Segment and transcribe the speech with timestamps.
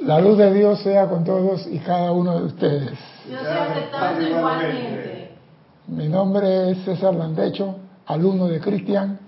[0.00, 2.98] La luz de Dios sea con todos y cada uno de ustedes.
[3.30, 5.36] Yo soy aceptando igualmente.
[5.86, 7.76] Mi nombre es César Landecho,
[8.06, 9.20] alumno de Cristian.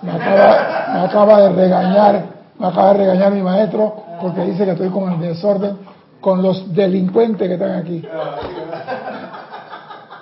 [0.00, 2.24] Me acaba, me acaba de regañar,
[2.58, 5.76] me acaba de regañar mi maestro porque dice que estoy con el desorden,
[6.18, 8.02] con los delincuentes que están aquí.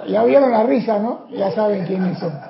[0.08, 1.28] Ya vieron la risa, ¿no?
[1.30, 2.32] Ya saben quiénes son.
[2.32, 2.40] De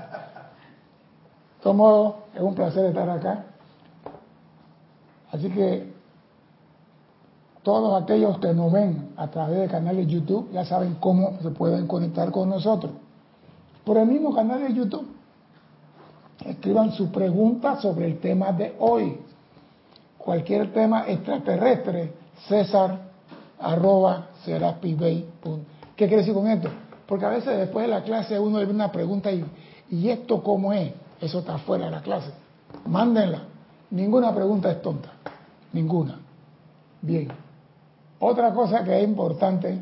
[1.62, 3.44] todos modos, es un placer estar acá.
[5.36, 5.92] Así que
[7.62, 11.86] todos aquellos que nos ven a través de canales YouTube ya saben cómo se pueden
[11.86, 12.92] conectar con nosotros.
[13.84, 15.06] Por el mismo canal de YouTube,
[16.44, 19.18] escriban su pregunta sobre el tema de hoy.
[20.16, 22.14] Cualquier tema extraterrestre,
[22.48, 23.00] César
[23.58, 26.70] arroba ¿Qué quiere decir con esto?
[27.06, 29.44] Porque a veces después de la clase uno le ve una pregunta y,
[29.90, 30.92] ¿y esto cómo es?
[31.20, 32.30] Eso está fuera de la clase.
[32.86, 33.55] Mándenla.
[33.90, 35.10] Ninguna pregunta es tonta.
[35.72, 36.18] Ninguna.
[37.02, 37.28] Bien.
[38.18, 39.78] Otra cosa que es importante,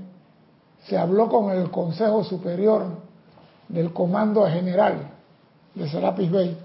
[0.87, 2.87] se habló con el Consejo Superior
[3.69, 5.11] del Comando General
[5.75, 6.59] de Serapis Bay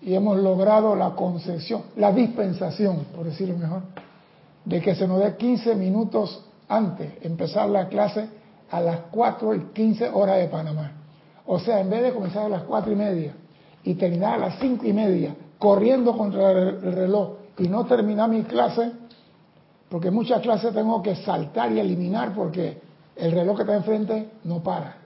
[0.00, 3.82] y hemos logrado la concesión, la dispensación, por decirlo mejor,
[4.64, 8.28] de que se nos dé 15 minutos antes de empezar la clase
[8.70, 10.92] a las 4 y 15 horas de Panamá.
[11.46, 13.34] O sea, en vez de comenzar a las 4 y media
[13.84, 18.42] y terminar a las 5 y media corriendo contra el reloj y no terminar mi
[18.42, 18.90] clase,
[19.88, 22.82] porque muchas clases tengo que saltar y eliminar porque
[23.14, 24.96] el reloj que está enfrente no para.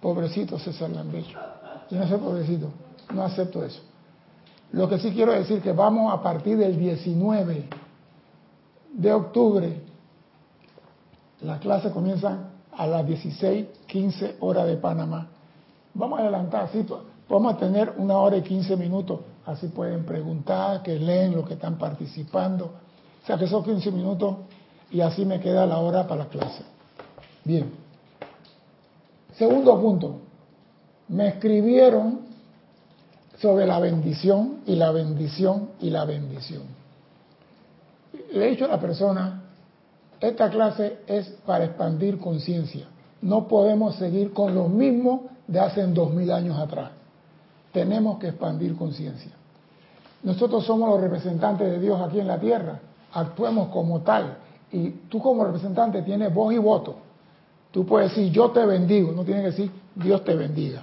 [0.00, 1.38] Pobrecito César Lambecho.
[1.90, 2.68] Yo no soy pobrecito,
[3.12, 3.82] no acepto eso.
[4.72, 7.68] Lo que sí quiero decir que vamos a partir del 19
[8.94, 9.82] de octubre,
[11.42, 15.28] las clases comienzan a las 16, 15 horas de Panamá.
[15.94, 16.84] Vamos a adelantar, así
[17.28, 21.54] vamos a tener una hora y 15 minutos, así pueden preguntar, que leen lo que
[21.54, 22.72] están participando
[23.22, 24.36] o sea que son 15 minutos
[24.90, 26.62] y así me queda la hora para la clase.
[27.44, 27.70] Bien.
[29.34, 30.20] Segundo punto.
[31.08, 32.20] Me escribieron
[33.38, 36.62] sobre la bendición y la bendición y la bendición.
[38.32, 39.42] Le he dicho a la persona,
[40.20, 42.86] esta clase es para expandir conciencia.
[43.22, 46.90] No podemos seguir con lo mismo de hace dos mil años atrás.
[47.72, 49.32] Tenemos que expandir conciencia.
[50.22, 52.80] Nosotros somos los representantes de Dios aquí en la tierra
[53.12, 54.38] actuemos como tal.
[54.72, 56.96] Y tú como representante tienes voz y voto.
[57.70, 60.82] Tú puedes decir yo te bendigo, no tienes que decir Dios te bendiga.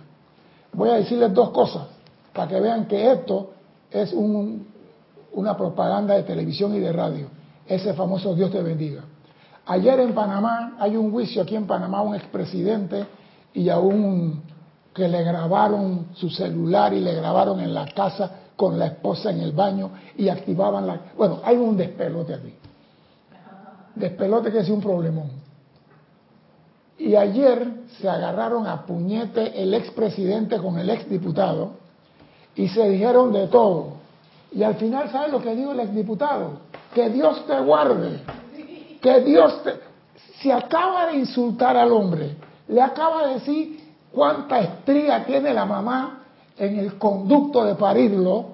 [0.73, 1.87] Voy a decirles dos cosas
[2.33, 3.51] para que vean que esto
[3.89, 4.67] es un,
[5.33, 7.27] una propaganda de televisión y de radio.
[7.65, 9.03] Ese famoso Dios te bendiga.
[9.65, 13.05] Ayer en Panamá hay un juicio aquí en Panamá un expresidente
[13.53, 14.41] y a un
[14.97, 19.41] que le grabaron su celular y le grabaron en la casa con la esposa en
[19.41, 20.99] el baño y activaban la...
[21.15, 22.51] Bueno, hay un despelote aquí.
[23.93, 25.29] Despelote que es un problemón.
[26.97, 31.73] Y ayer se agarraron a puñete el expresidente con el exdiputado
[32.55, 33.97] y se dijeron de todo.
[34.51, 36.61] Y al final, ¿sabes lo que dijo el exdiputado?
[36.95, 38.19] Que Dios te guarde.
[38.99, 39.75] Que Dios te...
[40.41, 42.35] Se acaba de insultar al hombre.
[42.67, 43.86] Le acaba de decir
[44.17, 46.23] cuánta estría tiene la mamá
[46.57, 48.47] en el conducto de parirlo,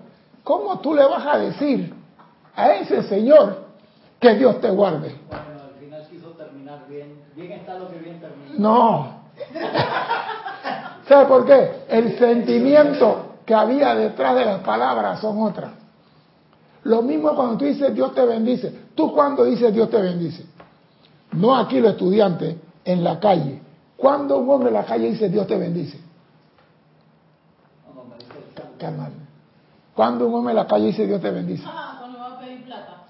[0.44, 1.94] ¿cómo tú le vas a decir
[2.54, 3.64] a ese señor
[4.20, 5.16] que Dios te guarde?
[5.30, 7.24] Bueno, al final quiso terminar bien.
[7.34, 8.56] Bien está lo que bien termina.
[8.58, 9.08] No.
[11.08, 11.86] ¿Sabe por qué?
[11.88, 15.72] El sentimiento que había detrás de las palabras son otras.
[16.84, 18.70] Lo mismo cuando tú dices Dios te bendice.
[18.96, 20.46] ¿Tú cuando dices Dios te bendice?
[21.32, 23.62] No aquí los estudiantes, en la calle.
[24.04, 25.98] Cuando un hombre en la calle dice Dios te bendice?
[28.78, 29.14] carnal.
[29.96, 31.64] Cuando un hombre en la calle dice Dios te bendice.
[31.66, 33.04] Ah, cuando va a pedir plata.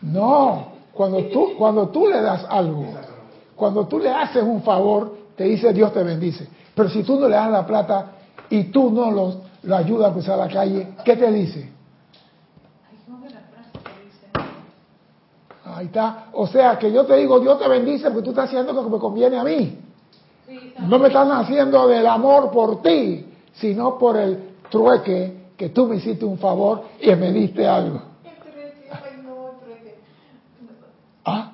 [0.00, 2.86] No, cuando tú, cuando tú le das algo,
[3.54, 6.48] cuando tú le haces un favor, te dice Dios te bendice.
[6.74, 8.12] Pero si tú no le das la plata
[8.48, 11.70] y tú no lo, lo ayudas a cruzar la calle, ¿qué te dice?
[15.62, 16.28] Ahí está.
[16.32, 18.90] O sea, que yo te digo, Dios te bendice porque tú estás haciendo lo que
[18.90, 19.84] me conviene a mí.
[20.80, 25.96] No me están haciendo del amor por ti, sino por el trueque que tú me
[25.96, 28.00] hiciste un favor y me diste algo.
[31.24, 31.52] ¿Ah?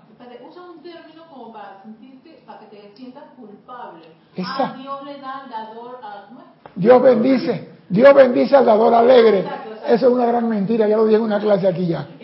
[0.49, 4.05] Usa un término como para sentirte, para que te sientas culpable.
[4.39, 6.29] Ah, Dios le da al dador a...
[6.77, 9.45] Dios bendice, Dios bendice al dador alegre.
[9.89, 12.07] Eso es una gran mentira, ya lo dije en una clase aquí ya.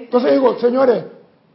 [0.00, 1.04] Entonces digo, señores,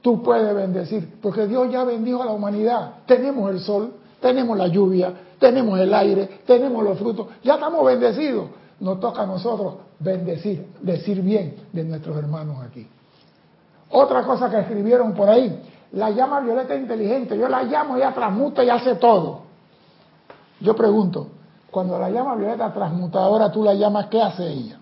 [0.01, 2.95] tú puedes bendecir, porque Dios ya bendijo a la humanidad.
[3.05, 8.61] Tenemos el sol, tenemos la lluvia, tenemos el aire, tenemos los frutos, ya estamos bendecidos
[8.81, 12.87] nos toca a nosotros bendecir, decir bien de nuestros hermanos aquí.
[13.91, 15.61] Otra cosa que escribieron por ahí,
[15.93, 19.41] la llama violeta inteligente, yo la llamo, ella transmuta y hace todo.
[20.59, 21.27] Yo pregunto,
[21.69, 24.79] cuando la llama violeta transmutadora tú la llamas, ¿qué hace ella?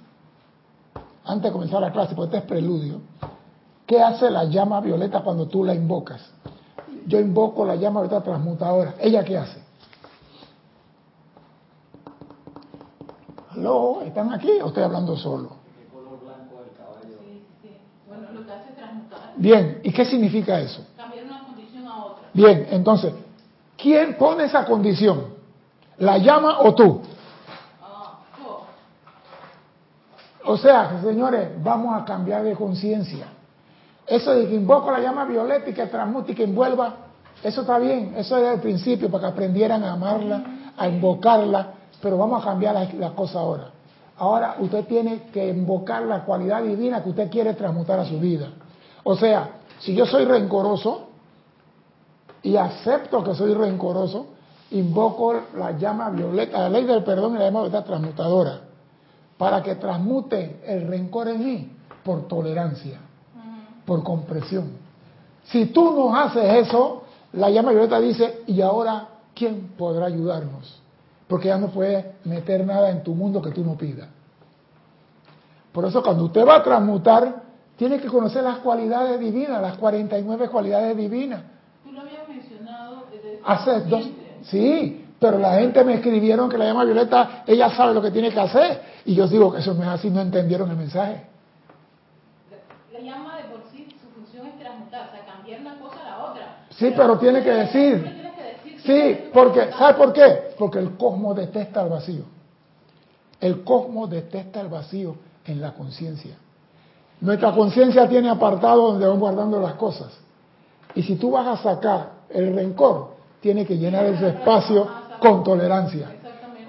[1.25, 3.01] Antes de comenzar la clase, porque este es preludio,
[3.85, 6.21] ¿qué hace la llama violeta cuando tú la invocas?
[7.09, 9.59] Yo invoco la llama violeta transmutadora, ¿ella qué hace?
[13.49, 14.03] ¿Aló?
[14.03, 15.57] ¿Están aquí o estoy hablando solo?
[19.37, 20.85] Bien, ¿y qué significa eso?
[20.95, 22.23] Cambiar una condición a otra.
[22.31, 23.11] Bien, entonces,
[23.75, 25.33] ¿quién pone esa condición?
[25.97, 27.01] ¿La llama o tú?
[27.81, 28.19] Ah.
[30.45, 33.38] O sea, señores, vamos a cambiar de conciencia.
[34.09, 36.95] Eso de que invoco la llama violeta y que transmute y que envuelva,
[37.43, 42.17] eso está bien, eso era el principio para que aprendieran a amarla, a invocarla, pero
[42.17, 43.69] vamos a cambiar la, la cosa ahora.
[44.17, 48.49] Ahora usted tiene que invocar la cualidad divina que usted quiere transmutar a su vida.
[49.03, 51.07] O sea, si yo soy rencoroso
[52.41, 54.27] y acepto que soy rencoroso,
[54.71, 58.59] invoco la llama violeta, la ley del perdón y la llama violeta transmutadora,
[59.37, 61.71] para que transmute el rencor en mí
[62.03, 62.99] por tolerancia,
[63.89, 64.69] por compresión.
[65.45, 70.79] Si tú no haces eso, la llama violeta dice, ¿y ahora quién podrá ayudarnos?
[71.27, 74.07] Porque ya no puede meter nada en tu mundo que tú no pidas.
[75.71, 77.41] Por eso cuando usted va a transmutar,
[77.77, 81.41] tiene que conocer las cualidades divinas, las 49 cualidades divinas.
[81.83, 84.07] Tú lo habías mencionado desde Hace dos,
[84.43, 88.31] sí, pero la gente me escribieron que la llama Violeta, ella sabe lo que tiene
[88.31, 88.81] que hacer.
[89.05, 91.29] Y yo digo que eso no es así, no entendieron el mensaje.
[92.91, 96.09] La llama de por sí, su función es transmutar, o sea, cambiar una cosa a
[96.09, 96.65] la otra.
[96.79, 98.19] Sí, pero tiene que decir.
[98.85, 100.53] Sí, porque, ¿sabe por qué?
[100.57, 102.23] Porque el cosmos detesta el vacío.
[103.41, 105.15] El cosmos detesta el vacío
[105.45, 106.37] en la conciencia.
[107.19, 110.17] Nuestra conciencia tiene apartado donde van guardando las cosas.
[110.95, 113.09] Y si tú vas a sacar el rencor,
[113.41, 114.87] tiene que llenar ese espacio
[115.19, 116.07] con tolerancia.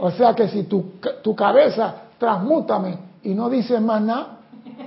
[0.01, 4.39] O sea que si tu, tu cabeza transmútame y no dices más nada,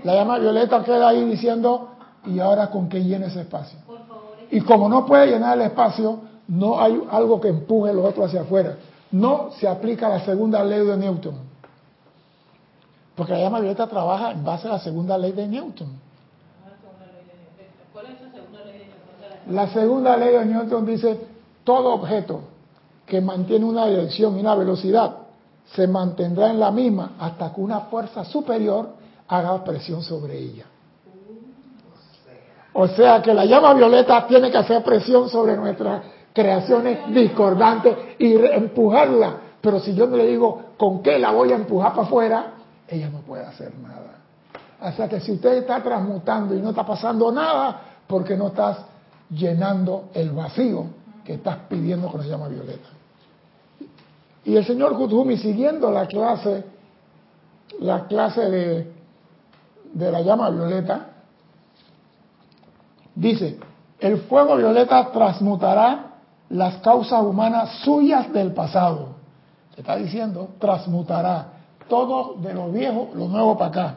[0.03, 1.91] la llama violeta queda ahí diciendo,
[2.25, 3.79] ¿y ahora con qué llena ese espacio?
[4.53, 8.41] Y como no puede llenar el espacio, no hay algo que empuje lo otro hacia
[8.41, 8.77] afuera.
[9.09, 11.33] No se aplica la segunda ley de Newton.
[13.15, 15.87] Porque la llama violeta trabaja en base a la segunda ley de Newton.
[17.91, 19.55] ¿cuál es esa segunda ley de Newton?
[19.55, 21.19] La segunda ley de Newton dice,
[21.63, 22.41] todo objeto
[23.07, 25.15] que mantiene una dirección y una velocidad
[25.73, 28.89] se mantendrá en la misma hasta que una fuerza superior
[29.27, 30.65] haga presión sobre ella.
[32.73, 36.01] O sea que la llama violeta tiene que hacer presión sobre nuestras
[36.33, 39.37] creaciones discordantes y empujarla.
[39.61, 42.53] Pero si yo no le digo con qué la voy a empujar para afuera,
[42.87, 44.17] ella no puede hacer nada.
[44.81, 48.79] O sea que si usted está transmutando y no está pasando nada, porque no estás
[49.29, 50.85] llenando el vacío
[51.23, 52.89] que estás pidiendo con la llama violeta.
[54.43, 56.65] Y el señor Kuthumi, siguiendo la clase,
[57.79, 58.91] la clase de,
[59.93, 61.12] de la llama violeta,
[63.15, 63.59] dice,
[63.99, 66.11] el fuego violeta transmutará
[66.49, 69.15] las causas humanas suyas del pasado.
[69.73, 71.47] Se está diciendo, transmutará
[71.87, 73.95] todo de lo viejo, lo nuevo para acá.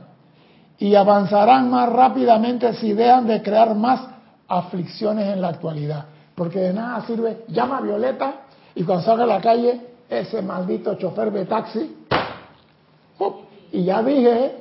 [0.78, 4.00] Y avanzarán más rápidamente si dejan de crear más
[4.48, 6.06] aflicciones en la actualidad.
[6.34, 8.42] Porque de nada sirve, llama violeta
[8.74, 11.96] y cuando salga a la calle, ese maldito chofer de taxi,
[13.72, 14.54] y ya dije,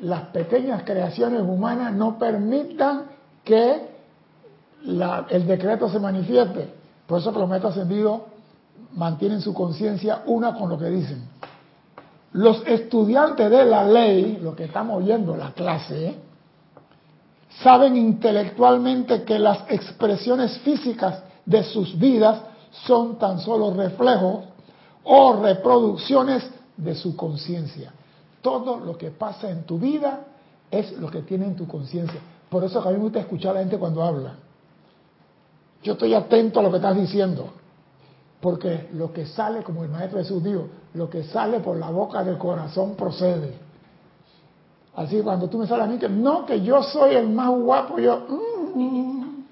[0.00, 3.02] las pequeñas creaciones humanas no permitan
[3.44, 3.94] que
[4.86, 6.68] el decreto se manifieste.
[7.06, 7.78] Por eso que los maestros
[8.94, 11.28] mantienen su conciencia una con lo que dicen.
[12.32, 16.16] Los estudiantes de la ley, lo que estamos oyendo la clase,
[17.62, 22.40] saben intelectualmente que las expresiones físicas de sus vidas
[22.86, 24.44] son tan solo reflejos
[25.04, 27.92] o reproducciones de su conciencia.
[28.42, 30.20] Todo lo que pasa en tu vida
[30.70, 32.20] es lo que tiene en tu conciencia.
[32.54, 34.34] Por eso que a mí me gusta escuchar a la gente cuando habla.
[35.82, 37.48] Yo estoy atento a lo que estás diciendo.
[38.40, 42.22] Porque lo que sale, como el Maestro Jesús dijo, lo que sale por la boca
[42.22, 43.54] del corazón procede.
[44.94, 47.98] Así cuando tú me sales a mí que no, que yo soy el más guapo,
[47.98, 48.20] yo...
[48.76, 49.46] mm.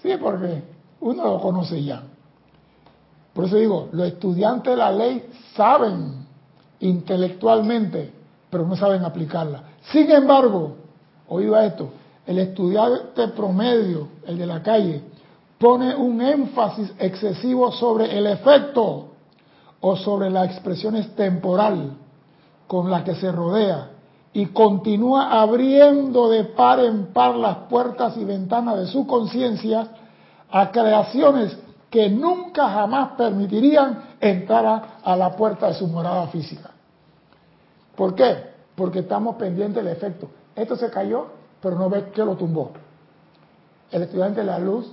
[0.00, 0.62] Sí, porque
[1.00, 2.02] uno lo conoce ya.
[3.34, 6.26] Por eso digo, los estudiantes de la ley saben
[6.78, 8.10] intelectualmente,
[8.48, 9.64] pero no saben aplicarla.
[9.84, 10.76] Sin embargo,
[11.28, 11.90] oído a esto,
[12.26, 15.02] el estudiante promedio, el de la calle,
[15.58, 19.08] pone un énfasis excesivo sobre el efecto
[19.80, 21.96] o sobre las expresiones temporal
[22.66, 23.90] con la que se rodea
[24.32, 29.88] y continúa abriendo de par en par las puertas y ventanas de su conciencia
[30.50, 31.56] a creaciones
[31.90, 36.70] que nunca jamás permitirían entrar a la puerta de su morada física.
[37.96, 38.49] ¿Por qué?
[38.80, 40.30] Porque estamos pendientes del efecto.
[40.56, 41.26] Esto se cayó,
[41.60, 42.70] pero no ves que lo tumbó.
[43.90, 44.90] El estudiante de la luz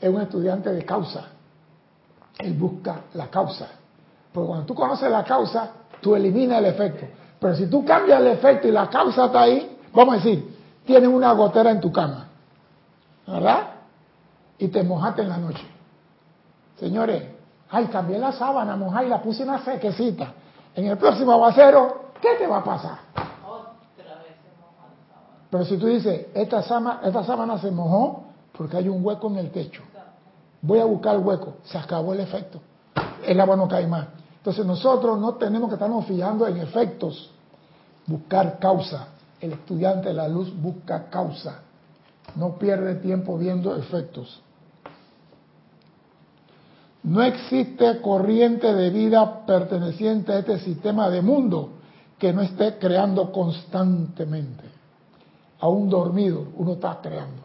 [0.00, 1.26] es un estudiante de causa.
[2.36, 3.68] Él busca la causa.
[4.32, 7.06] Porque cuando tú conoces la causa, tú eliminas el efecto.
[7.38, 11.08] Pero si tú cambias el efecto y la causa está ahí, vamos a decir, tienes
[11.08, 12.26] una gotera en tu cama,
[13.24, 13.68] ¿verdad?
[14.58, 15.64] Y te mojaste en la noche.
[16.80, 17.22] Señores,
[17.70, 20.32] ay, cambié la sábana, mojá y la puse una sequecita.
[20.74, 22.98] En el próximo aguacero, ¿qué te va a pasar?
[24.08, 25.36] Otra vez se moja la sábana.
[25.50, 28.24] Pero si tú dices, esta sábana, esta sábana se mojó
[28.56, 29.82] porque hay un hueco en el techo.
[30.60, 31.54] Voy a buscar el hueco.
[31.64, 32.60] Se acabó el efecto.
[33.24, 34.08] El agua no cae más.
[34.36, 37.30] Entonces nosotros no tenemos que estarnos fijando en efectos.
[38.06, 39.08] Buscar causa.
[39.40, 41.60] El estudiante de la luz busca causa.
[42.34, 44.42] No pierde tiempo viendo efectos.
[47.04, 51.70] No existe corriente de vida perteneciente a este sistema de mundo
[52.18, 54.77] que no esté creando constantemente.
[55.60, 57.42] Aún dormido, uno está creando.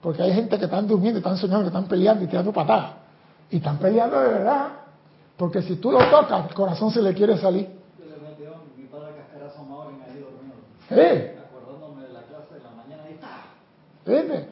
[0.00, 2.92] Porque hay gente que están durmiendo, están soñando, que están peleando y tirando patadas.
[3.50, 4.68] Y están peleando de verdad.
[5.36, 7.68] Porque si tú lo tocas, el corazón se le quiere salir.
[7.98, 10.56] Yo le metió mi padre cascarazo a Mauro y ahí dormido.
[10.90, 11.38] ¿Eh?
[11.48, 14.48] Acordándome de la clase de la mañana y ¿Viste?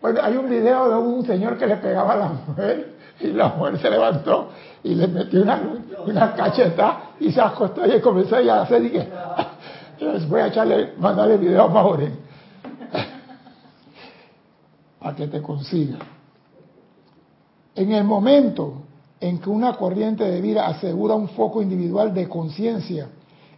[0.00, 3.48] Bueno, hay un video de un señor que le pegaba a la mujer y la
[3.48, 4.48] mujer se levantó
[4.82, 5.60] y le metió una,
[6.06, 9.08] una cacheta y se acostó y comenzó a hacer y que
[10.00, 12.30] les voy a echarle, mandarle video a Maureen
[14.98, 15.98] para que te consiga.
[17.74, 18.82] En el momento
[19.20, 23.08] en que una corriente de vida asegura un foco individual de conciencia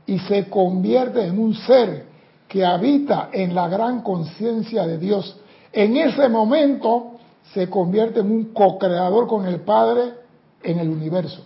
[0.06, 2.06] y se convierte en un ser
[2.48, 5.40] que habita en la gran conciencia de Dios,
[5.72, 7.12] en ese momento
[7.54, 10.14] se convierte en un co-creador con el Padre
[10.62, 11.42] en el universo.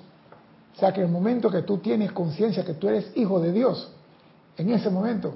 [0.74, 3.95] O sea que el momento que tú tienes conciencia que tú eres hijo de Dios,
[4.56, 5.34] en ese momento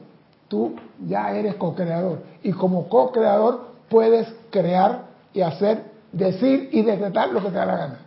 [0.48, 0.74] tú
[1.06, 2.22] ya eres co-creador.
[2.42, 7.76] Y como co-creador puedes crear y hacer, decir y decretar lo que te da la
[7.76, 7.98] gana.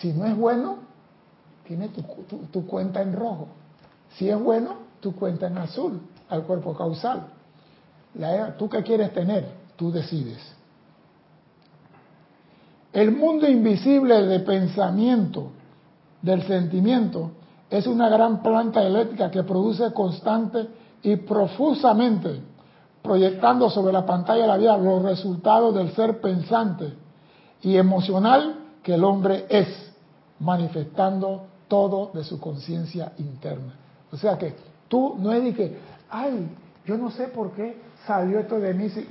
[0.00, 0.78] Si no es bueno,
[1.66, 2.02] tiene tu,
[2.52, 3.48] tu- cuenta en rojo.
[4.16, 7.26] Si es bueno, tu cuenta en azul, al cuerpo causal.
[8.14, 9.46] La- ¿Tú qué quieres tener?
[9.76, 10.38] Tú decides.
[12.92, 15.50] El mundo invisible de pensamiento,
[16.22, 17.32] del sentimiento,
[17.70, 20.68] es una gran planta eléctrica que produce constante
[21.02, 22.40] y profusamente,
[23.02, 26.94] proyectando sobre la pantalla de la vida los resultados del ser pensante
[27.62, 29.68] y emocional que el hombre es,
[30.40, 33.74] manifestando todo de su conciencia interna.
[34.10, 34.54] O sea que
[34.88, 35.78] tú no es de que,
[36.10, 36.48] ay,
[36.86, 38.88] yo no sé por qué salió esto de mí.
[38.88, 39.06] si-".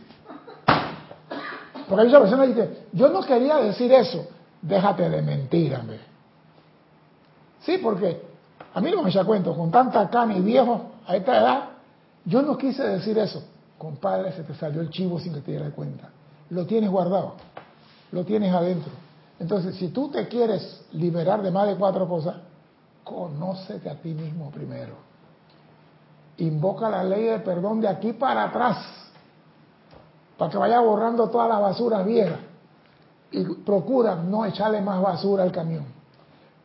[1.87, 4.27] Porque hay muchas personas que dicen, yo no quería decir eso.
[4.61, 5.99] Déjate de mentir, hombre.
[7.61, 8.26] Sí, porque
[8.77, 11.69] a mí no me echa cuento, con tanta cana y viejo a esta edad,
[12.23, 13.41] yo no quise decir eso.
[13.75, 16.09] Compadre, se te salió el chivo sin que te dieras cuenta.
[16.51, 17.33] Lo tienes guardado,
[18.11, 18.91] lo tienes adentro.
[19.39, 22.35] Entonces, si tú te quieres liberar de más de cuatro cosas,
[23.03, 24.93] conócete a ti mismo primero.
[26.37, 28.77] Invoca la ley del perdón de aquí para atrás,
[30.37, 32.41] para que vaya borrando todas las basuras viejas.
[33.31, 35.96] Y procura no echarle más basura al camión.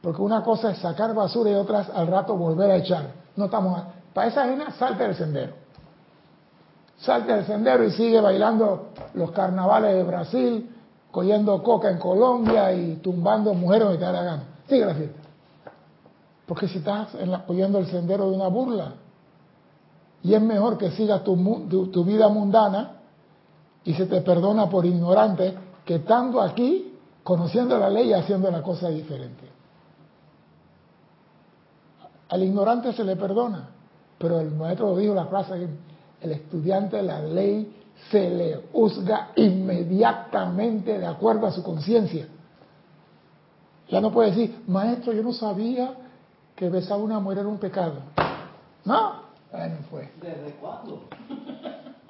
[0.03, 3.07] Porque una cosa es sacar basura y otras al rato volver a echar.
[3.37, 3.81] No estamos
[4.13, 5.53] para esa gente salte del sendero.
[6.99, 10.71] Salte del sendero y sigue bailando los carnavales de Brasil,
[11.11, 14.43] cogiendo coca en Colombia y tumbando mujeres donde te da la gana.
[14.69, 15.21] Sigue la fiesta.
[16.47, 18.93] Porque si estás apoyando el sendero de una burla,
[20.25, 22.93] y es mejor que sigas tu- tu vida mundana
[23.85, 25.55] y se te perdona por ignorante
[25.85, 29.51] que estando aquí, conociendo la ley y haciendo la cosa diferente.
[32.33, 33.69] Al ignorante se le perdona,
[34.17, 35.69] pero el maestro dijo en la clase,
[36.23, 37.77] el estudiante de la ley
[38.11, 42.27] se le juzga inmediatamente de acuerdo a su conciencia.
[43.91, 45.93] Ya no puede decir, maestro, yo no sabía
[46.57, 47.97] que besar a una mujer era un pecado.
[48.87, 49.13] No,
[49.51, 50.09] bueno, pues.
[50.23, 51.03] ¿Desde cuándo?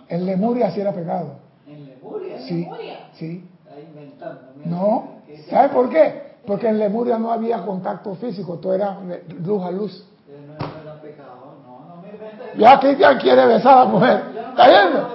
[0.09, 1.35] En Lemuria sí era pecado.
[1.67, 2.41] ¿En Lemuria?
[2.47, 3.09] Sí, Lemuria?
[3.14, 3.45] sí.
[3.67, 4.41] Está inventando.
[4.57, 5.09] mira, No,
[5.50, 6.31] ¿sabe por qué?
[6.47, 8.99] Porque en Lemuria no había contacto físico, todo era
[9.45, 10.05] luz a luz.
[10.26, 11.55] que no, no era pecado.
[11.64, 12.41] No, no me inventes.
[12.56, 14.23] Ya Cristian quiere besar a la mujer.
[14.50, 15.09] ¿Está vaina.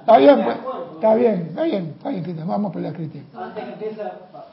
[0.00, 0.56] Está bien, pues.
[0.94, 2.48] Está bien, está bien, está bien, Cristian.
[2.48, 3.24] Vamos a pelear, Cristian.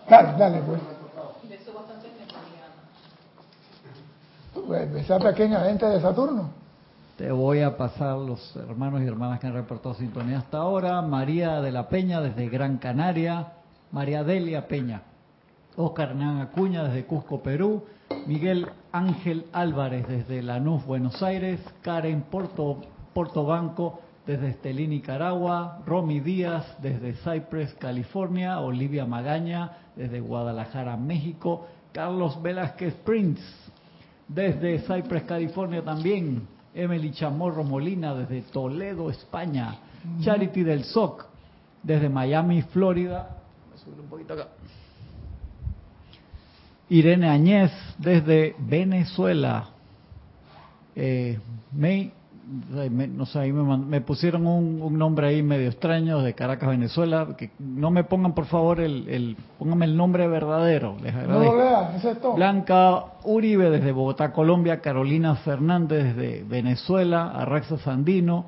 [0.10, 0.82] Dale, dale, pues.
[4.66, 5.00] Memoriana.
[5.00, 6.50] esa pequeña gente de Saturno.
[7.18, 11.02] Te voy a pasar los hermanos y hermanas que han reportado sintonía hasta ahora.
[11.02, 13.54] María de la Peña desde Gran Canaria.
[13.92, 15.04] María Delia Peña.
[15.76, 17.84] Oscar Hernán Acuña desde Cusco, Perú.
[18.28, 21.60] Miguel Ángel Álvarez desde Lanús, Buenos Aires.
[21.82, 22.82] Karen Porto,
[23.14, 25.80] Portobanco desde Estelí, Nicaragua.
[25.86, 28.60] Romy Díaz desde Cypress, California.
[28.60, 31.68] Olivia Magaña desde Guadalajara, México.
[31.92, 33.44] Carlos Velázquez Prince
[34.28, 36.48] desde Cypress, California también.
[36.76, 39.76] Emily Chamorro Molina desde Toledo, España.
[40.22, 41.26] Charity del SOC
[41.82, 43.38] desde Miami, Florida.
[43.88, 44.48] un poquito acá.
[46.90, 49.70] Irene Añez desde Venezuela.
[50.96, 51.40] Eh,
[51.72, 52.12] me,
[52.46, 57.36] no sé, me, pusieron un, nombre ahí medio extraño de Caracas, Venezuela.
[57.38, 60.98] Que no me pongan por favor el, el pónganme el nombre verdadero.
[61.02, 61.56] Les agradezco.
[61.56, 64.82] No Blanca Uribe desde Bogotá, Colombia.
[64.82, 67.32] Carolina Fernández desde Venezuela.
[67.32, 68.46] Arraxa Sandino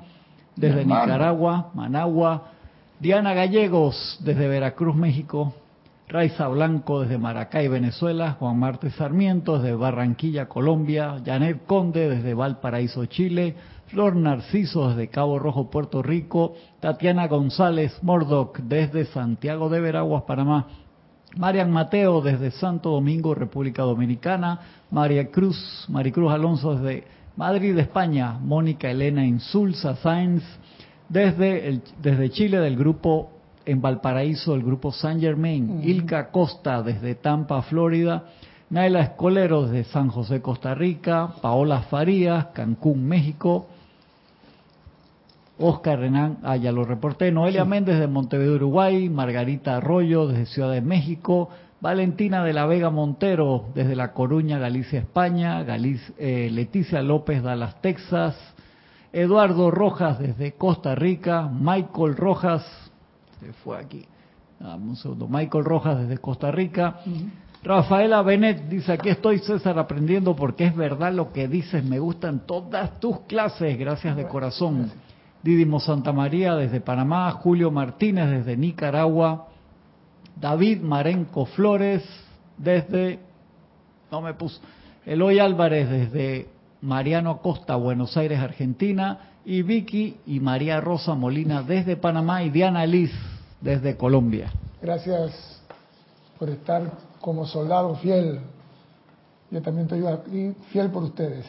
[0.56, 2.50] desde Nicaragua, Managua.
[2.98, 5.54] Diana Gallegos desde Veracruz, México.
[6.08, 13.06] Raiza Blanco desde Maracay, Venezuela, Juan Marte Sarmiento desde Barranquilla, Colombia, Janet Conde desde Valparaíso,
[13.06, 13.56] Chile,
[13.88, 20.68] Flor Narciso desde Cabo Rojo, Puerto Rico, Tatiana González Mordoc desde Santiago de Veraguas, Panamá,
[21.36, 24.60] Marian Mateo desde Santo Domingo, República Dominicana,
[24.92, 30.44] María Cruz, Maricruz Alonso desde Madrid, España, Mónica Elena Insulza Sáenz
[31.08, 33.35] desde, desde Chile del grupo
[33.66, 38.24] en Valparaíso, el grupo San Germain, Ilka Costa desde Tampa, Florida,
[38.70, 43.66] Naila Escolero desde San José, Costa Rica, Paola Farías, Cancún, México,
[45.58, 50.72] Oscar Renan, ah, ya lo reporté, Noelia Méndez de Montevideo, Uruguay, Margarita Arroyo desde Ciudad
[50.72, 51.48] de México,
[51.80, 55.64] Valentina de la Vega Montero desde La Coruña, Galicia, España,
[56.18, 58.36] eh, Leticia López, Dallas, Texas,
[59.12, 62.85] Eduardo Rojas desde Costa Rica, Michael Rojas
[63.40, 64.04] se fue aquí.
[64.60, 65.28] un segundo.
[65.28, 67.00] Michael Rojas desde Costa Rica.
[67.62, 72.46] Rafaela Benet dice, aquí estoy César aprendiendo porque es verdad lo que dices, me gustan
[72.46, 74.92] todas tus clases, gracias de corazón.
[75.42, 79.48] Didimo Santa María desde Panamá, Julio Martínez desde Nicaragua,
[80.40, 82.04] David Marenco Flores
[82.56, 83.18] desde,
[84.10, 84.60] no me puso,
[85.04, 86.48] Eloy Álvarez desde
[86.82, 92.84] Mariano Acosta, Buenos Aires, Argentina, y Vicky y María Rosa Molina desde Panamá y Diana
[92.84, 93.12] Liz
[93.60, 94.52] desde Colombia.
[94.82, 95.62] Gracias
[96.36, 98.40] por estar como soldado fiel.
[99.52, 101.46] Yo también estoy aquí fiel por ustedes.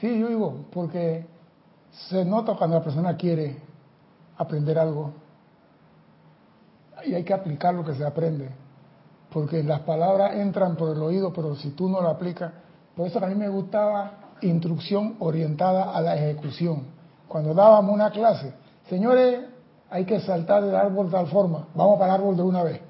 [0.00, 1.24] Sí, yo digo, porque
[2.08, 3.56] se nota cuando la persona quiere
[4.38, 5.12] aprender algo
[7.06, 8.50] y hay que aplicar lo que se aprende.
[9.32, 12.52] Porque las palabras entran por el oído, pero si tú no lo aplicas,
[12.96, 16.84] por eso a mí me gustaba instrucción orientada a la ejecución.
[17.28, 18.52] Cuando dábamos una clase,
[18.88, 19.40] señores,
[19.90, 22.80] hay que saltar del árbol de tal forma, vamos para el árbol de una vez.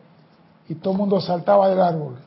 [0.69, 2.19] Y todo el mundo saltaba del árbol.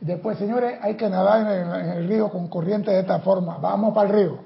[0.00, 4.08] Después, señores, hay que nadar en el, río con corriente de esta forma, vamos para
[4.08, 4.38] el río.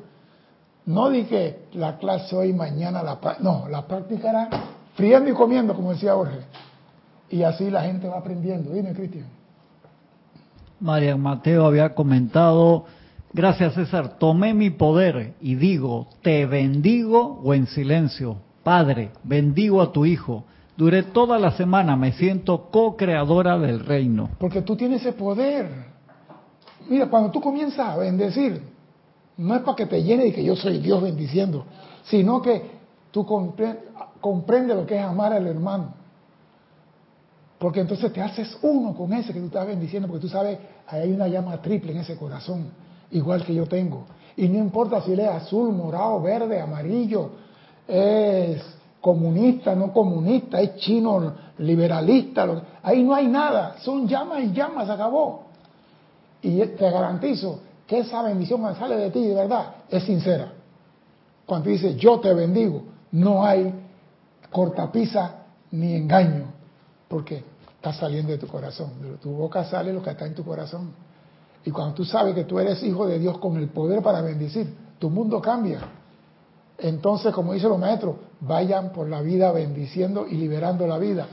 [0.87, 4.49] No dije la clase hoy, mañana, la no, la práctica era
[4.95, 6.41] friendo y comiendo, como decía Jorge.
[7.31, 8.73] Y así la gente va aprendiendo.
[8.73, 9.27] Dime, Cristian.
[10.81, 12.87] María Mateo había comentado
[13.35, 18.37] Gracias César, tomé mi poder y digo, te bendigo o en silencio.
[18.63, 20.45] Padre, bendigo a tu Hijo.
[20.77, 24.29] Duré toda la semana, me siento co-creadora del reino.
[24.39, 25.67] Porque tú tienes ese poder.
[26.91, 28.61] Mira, cuando tú comienzas a bendecir,
[29.39, 31.65] no es para que te llene y que yo soy Dios bendiciendo,
[32.05, 32.63] sino que
[33.11, 35.95] tú comprendes lo que es amar al hermano.
[37.59, 41.11] Porque entonces te haces uno con ese que tú estás bendiciendo, porque tú sabes, hay
[41.13, 44.05] una llama triple en ese corazón igual que yo tengo.
[44.37, 47.31] Y no importa si él es azul, morado, verde, amarillo,
[47.87, 48.63] es
[49.01, 52.47] comunista, no comunista, es chino, liberalista,
[52.83, 55.45] ahí no hay nada, son llamas y llamas, acabó.
[56.41, 60.53] Y te garantizo que esa bendición sale de ti de verdad es sincera.
[61.45, 63.73] Cuando dice yo te bendigo, no hay
[64.51, 66.47] cortapisa ni engaño,
[67.09, 67.45] porque
[67.77, 68.91] está saliendo de tu corazón.
[69.03, 70.93] De tu boca sale lo que está en tu corazón.
[71.65, 74.75] Y cuando tú sabes que tú eres hijo de Dios con el poder para bendecir,
[74.99, 75.81] tu mundo cambia.
[76.79, 81.27] Entonces, como dicen los maestros, vayan por la vida bendiciendo y liberando la vida.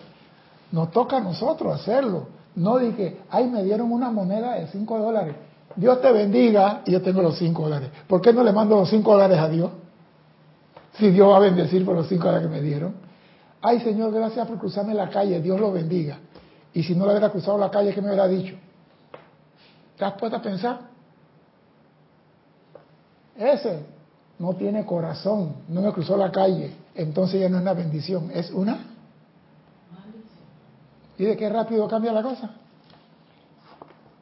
[0.72, 2.28] Nos toca a nosotros hacerlo.
[2.56, 5.36] No dije, ay, me dieron una moneda de 5 dólares.
[5.76, 7.90] Dios te bendiga y yo tengo los 5 dólares.
[8.08, 9.72] ¿Por qué no le mando los 5 dólares a Dios?
[10.94, 12.94] Si Dios va a bendecir por los 5 dólares que me dieron.
[13.62, 15.42] Ay, Señor, gracias por cruzarme la calle.
[15.42, 16.20] Dios lo bendiga.
[16.74, 18.56] Y si no le hubiera cruzado la calle, ¿qué me hubiera dicho?
[20.00, 20.80] ¿Te has puesto a pensar?
[23.36, 23.86] Ese
[24.40, 28.50] no tiene corazón, no me cruzó la calle, entonces ya no es una bendición, es
[28.52, 28.86] una...
[31.18, 32.50] ¿Y de qué rápido cambia la cosa?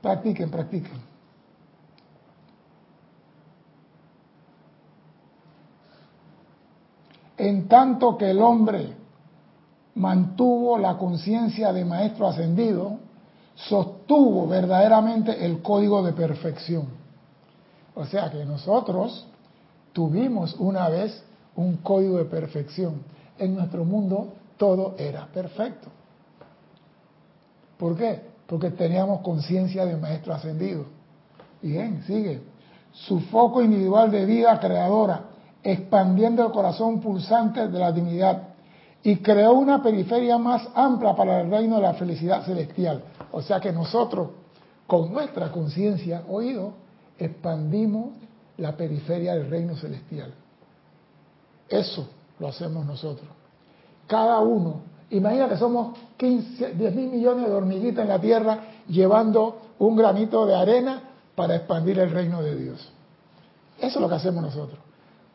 [0.02, 1.00] Practiquen, practiquen.
[7.38, 8.96] En tanto que el hombre
[9.94, 12.98] mantuvo la conciencia de maestro ascendido,
[13.58, 16.88] sostuvo verdaderamente el código de perfección.
[17.96, 19.26] O sea que nosotros
[19.94, 21.24] tuvimos una vez
[21.56, 23.02] un código de perfección.
[23.40, 25.90] En nuestro mundo todo era perfecto.
[27.78, 28.22] ¿Por qué?
[28.46, 30.86] Porque teníamos conciencia de maestro ascendido.
[31.62, 32.42] Bien, sigue.
[32.92, 35.22] Su foco individual de vida creadora,
[35.64, 38.44] expandiendo el corazón pulsante de la divinidad
[39.04, 43.04] y creó una periferia más amplia para el reino de la felicidad celestial.
[43.38, 44.30] O sea que nosotros,
[44.88, 46.74] con nuestra conciencia, oído,
[47.20, 48.16] expandimos
[48.58, 50.34] la periferia del reino celestial.
[51.70, 53.30] Eso lo hacemos nosotros.
[54.08, 59.60] Cada uno, imagina que somos 15, 10 mil millones de hormiguitas en la tierra llevando
[59.78, 61.04] un granito de arena
[61.36, 62.92] para expandir el reino de Dios.
[63.78, 64.80] Eso es lo que hacemos nosotros.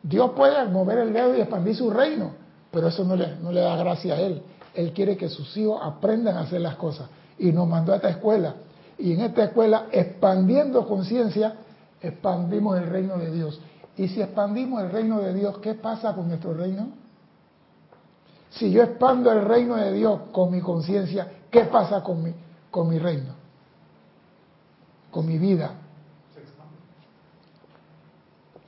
[0.01, 2.31] Dios puede mover el dedo y expandir su reino,
[2.69, 4.41] pero eso no le, no le da gracia a Él.
[4.73, 7.07] Él quiere que sus hijos aprendan a hacer las cosas.
[7.37, 8.55] Y nos mandó a esta escuela.
[8.97, 11.55] Y en esta escuela, expandiendo conciencia,
[12.01, 13.59] expandimos el reino de Dios.
[13.97, 16.89] Y si expandimos el reino de Dios, ¿qué pasa con nuestro reino?
[18.51, 22.33] Si yo expando el reino de Dios con mi conciencia, ¿qué pasa con mi,
[22.69, 23.33] con mi reino?
[25.09, 25.71] Con mi vida.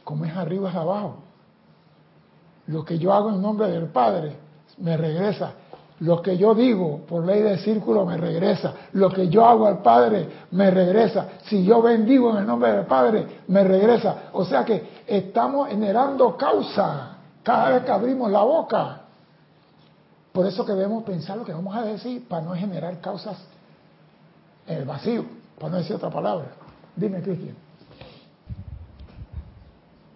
[0.03, 1.17] Como es arriba es abajo.
[2.67, 4.35] Lo que yo hago en nombre del Padre
[4.77, 5.53] me regresa.
[5.99, 8.73] Lo que yo digo por ley del círculo me regresa.
[8.93, 11.27] Lo que yo hago al Padre me regresa.
[11.45, 14.29] Si yo bendigo en el nombre del Padre, me regresa.
[14.33, 19.01] O sea que estamos generando causa cada vez que abrimos la boca.
[20.33, 23.37] Por eso que debemos pensar lo que vamos a decir para no generar causas
[24.67, 25.23] en el vacío,
[25.57, 26.47] para no decir otra palabra.
[26.93, 27.64] Dime, Cristian.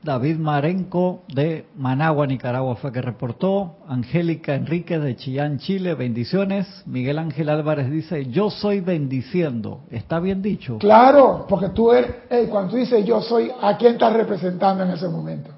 [0.01, 3.75] David Marenco de Managua, Nicaragua fue que reportó.
[3.87, 6.83] Angélica Enríquez de Chillán, Chile, bendiciones.
[6.85, 9.81] Miguel Ángel Álvarez dice, yo soy bendiciendo.
[9.91, 10.77] ¿Está bien dicho?
[10.77, 12.15] Claro, porque tú eres,
[12.49, 15.51] cuando tú dices yo soy, ¿a quién estás representando en ese momento?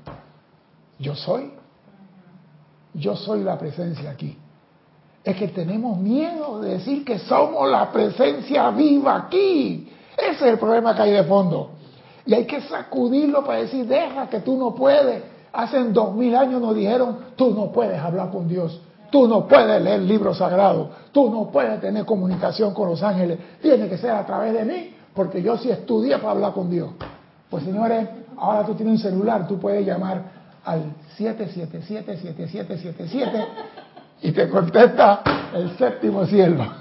[0.97, 1.51] Yo soy.
[2.95, 4.37] Yo soy la presencia aquí.
[5.23, 9.87] Es que tenemos miedo de decir que somos la presencia viva aquí.
[10.17, 11.73] Ese es el problema que hay de fondo.
[12.25, 15.23] Y hay que sacudirlo para decir, deja que tú no puedes.
[15.53, 18.79] Hace dos mil años nos dijeron, tú no puedes hablar con Dios,
[19.11, 23.89] tú no puedes leer libros sagrados, tú no puedes tener comunicación con los ángeles, tiene
[23.89, 26.91] que ser a través de mí, porque yo sí estudié para hablar con Dios.
[27.49, 28.07] Pues señores,
[28.37, 30.83] ahora tú tienes un celular, tú puedes llamar al
[31.17, 33.45] 777-7777
[34.21, 35.21] y te contesta
[35.53, 36.80] el séptimo cielo.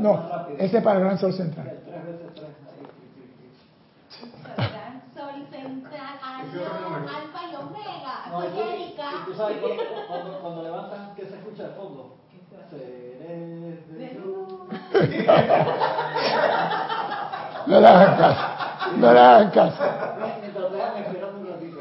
[0.00, 0.20] No,
[0.58, 1.78] ese es para el Gran Sol Central.
[5.14, 8.14] Sol Central, Alfa y Omega.
[8.30, 9.04] No, Soy tú- Erika.
[9.22, 12.16] y tú sabes cuando, cuando, cuando levantan, ¿qué se escucha de fondo?
[12.70, 14.48] Seres de luz.
[17.66, 18.40] No le hagan caso,
[18.96, 19.76] no le hagan caso.
[20.40, 21.78] Mientras dejan esperando un ratito.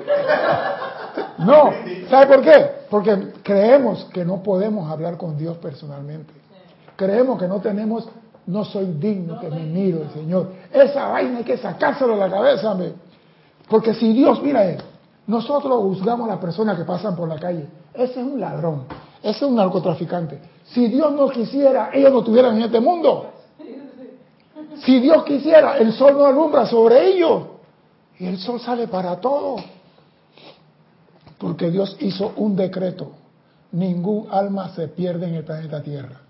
[1.37, 1.71] No,
[2.09, 2.71] ¿sabe por qué?
[2.89, 6.33] Porque creemos que no podemos hablar con Dios personalmente.
[6.99, 8.09] Creemos que no tenemos,
[8.45, 10.51] no soy digno que me miro el Señor.
[10.69, 12.93] Esa vaina hay que sacárselo de la cabeza, hombre.
[13.69, 14.77] Porque si Dios, mira, eh,
[15.25, 17.69] nosotros juzgamos a las personas que pasan por la calle.
[17.93, 18.83] Ese es un ladrón,
[19.23, 20.41] ese es un narcotraficante.
[20.65, 23.27] Si Dios no quisiera, ellos no estuvieran en este mundo.
[24.83, 27.43] Si Dios quisiera, el sol no alumbra sobre ellos.
[28.17, 29.61] Y el sol sale para todos.
[31.37, 33.13] Porque Dios hizo un decreto.
[33.71, 36.23] Ningún alma se pierde en el planeta Tierra.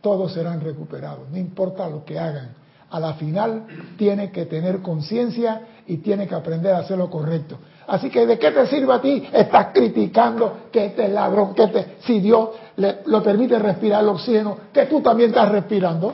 [0.00, 2.50] Todos serán recuperados, no importa lo que hagan.
[2.90, 3.66] A la final
[3.98, 7.58] tiene que tener conciencia y tiene que aprender a hacer lo correcto.
[7.86, 9.26] Así que ¿de qué te sirve a ti?
[9.32, 14.10] Estás criticando que este es ladrón, que este, si Dios le, lo permite respirar el
[14.10, 16.12] oxígeno, que tú también estás respirando.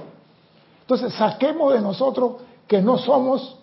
[0.80, 2.34] Entonces saquemos de nosotros
[2.66, 3.56] que no somos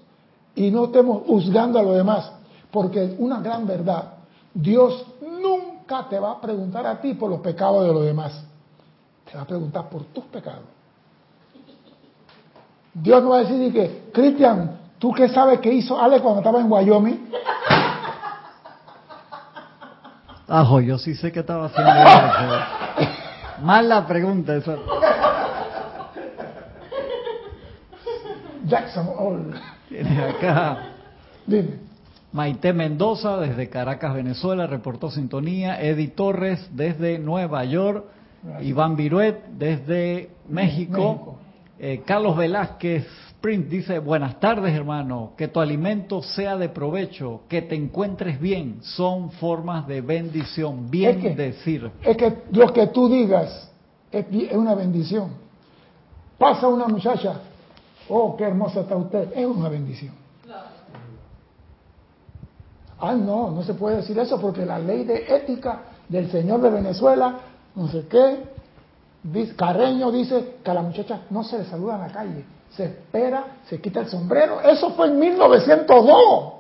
[0.56, 2.32] y no estemos juzgando a los demás.
[2.70, 4.14] Porque una gran verdad,
[4.54, 8.44] Dios nunca te va a preguntar a ti por los pecados de los demás.
[9.32, 10.66] Te va a preguntar por tus pecados.
[12.94, 16.60] Dios no va a decir que, Cristian, ¿tú qué sabes que hizo Ale cuando estaba
[16.60, 17.32] en Wyoming?
[20.50, 23.10] Ajo, yo sí sé que estaba haciendo eso.
[23.64, 24.76] Mala pregunta esa.
[28.66, 29.54] Jackson
[29.88, 30.78] Tiene acá.
[31.48, 31.80] Dime.
[32.34, 35.82] Maite Mendoza desde Caracas, Venezuela, reportó sintonía.
[35.82, 38.06] Eddie Torres desde Nueva York
[38.62, 40.98] Iván Viruet desde México.
[40.98, 41.38] México.
[41.80, 47.64] Eh, Carlos Velázquez Sprint dice, buenas tardes hermano, que tu alimento sea de provecho, que
[47.64, 51.92] te encuentres bien, son formas de bendición, bien Es que- decir.
[52.04, 53.72] Es que lo que tú digas
[54.12, 55.30] es, es una bendición.
[56.38, 57.42] Pasa una muchacha,
[58.10, 60.14] oh, qué hermosa está usted, es una bendición.
[63.00, 66.70] Ah, no, no se puede decir eso porque la ley de ética del señor de
[66.70, 67.40] Venezuela,
[67.76, 68.44] no sé qué,
[69.24, 72.86] dice- Carreño dice que a la muchacha no se le saluda en la calle, se
[72.86, 74.62] espera, se quita el sombrero.
[74.62, 76.54] Eso fue en 1902.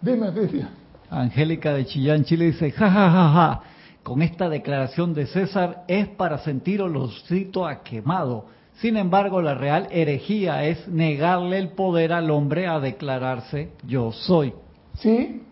[0.00, 0.70] Dime, Cristian.
[1.10, 3.60] Angélica de Chillán, Chile dice, ja, ja, ja, ja,
[4.02, 8.46] con esta declaración de César es para sentir olorcito a quemado.
[8.76, 14.54] Sin embargo, la real herejía es negarle el poder al hombre a declararse yo soy.
[14.94, 15.42] Sí,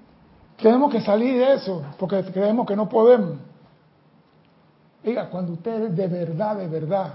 [0.63, 3.37] tenemos que salir de eso, porque creemos que no podemos.
[5.03, 7.15] Diga, cuando usted de verdad, de verdad,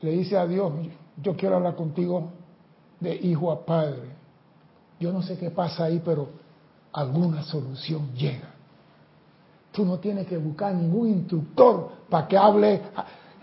[0.00, 0.72] le dice a Dios,
[1.22, 2.30] yo quiero hablar contigo
[2.98, 4.10] de hijo a padre.
[4.98, 6.28] Yo no sé qué pasa ahí, pero
[6.92, 8.54] alguna solución llega.
[9.72, 12.82] Tú no tienes que buscar ningún instructor para que hable.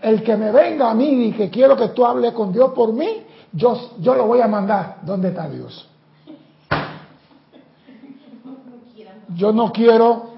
[0.02, 2.92] El que me venga a mí y que quiero que tú hables con Dios por
[2.92, 4.98] mí, yo, yo lo voy a mandar.
[5.02, 5.88] ¿Dónde está Dios?
[9.34, 10.30] Yo no quiero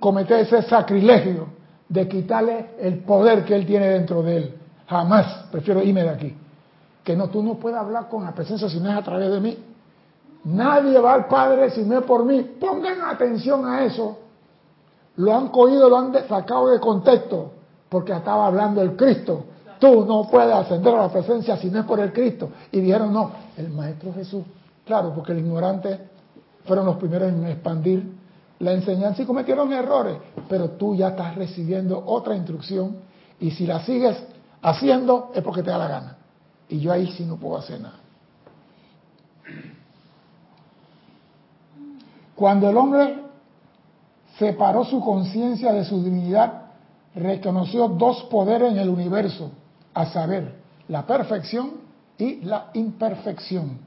[0.00, 1.57] cometer ese sacrilegio
[1.88, 4.54] de quitarle el poder que Él tiene dentro de Él.
[4.88, 5.46] Jamás.
[5.50, 6.36] Prefiero irme de aquí.
[7.02, 9.40] Que no, tú no puedes hablar con la presencia si no es a través de
[9.40, 9.58] mí.
[10.44, 12.42] Nadie va al Padre si no es por mí.
[12.60, 14.18] Pongan atención a eso.
[15.16, 17.52] Lo han cogido, lo han sacado de contexto,
[17.88, 19.44] porque estaba hablando el Cristo.
[19.80, 22.50] Tú no puedes ascender a la presencia si no es por el Cristo.
[22.70, 24.44] Y dijeron, no, el Maestro Jesús.
[24.84, 25.98] Claro, porque el ignorante
[26.64, 28.17] fueron los primeros en expandir
[28.60, 30.16] la enseñanza y cometieron errores,
[30.48, 32.96] pero tú ya estás recibiendo otra instrucción
[33.40, 34.16] y si la sigues
[34.62, 36.16] haciendo es porque te da la gana.
[36.68, 38.00] Y yo ahí sí no puedo hacer nada.
[42.34, 43.22] Cuando el hombre
[44.38, 46.62] separó su conciencia de su divinidad,
[47.14, 49.50] reconoció dos poderes en el universo,
[49.94, 50.54] a saber,
[50.88, 51.72] la perfección
[52.16, 53.78] y la imperfección.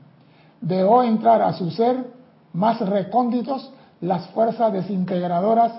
[0.59, 2.05] Dejó entrar a su ser
[2.53, 5.71] más recónditos las fuerzas desintegradoras,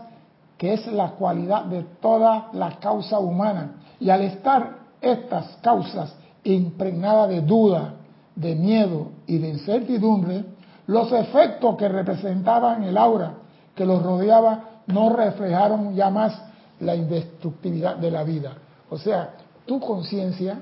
[0.56, 3.72] que es la cualidad de toda la causa humana.
[3.98, 7.94] Y al estar estas causas impregnadas de duda,
[8.34, 10.44] de miedo y de incertidumbre,
[10.86, 13.34] los efectos que representaban el aura
[13.74, 16.40] que los rodeaba no reflejaron ya más
[16.80, 18.52] la indestructibilidad de la vida.
[18.90, 19.34] O sea,
[19.66, 20.58] tu conciencia,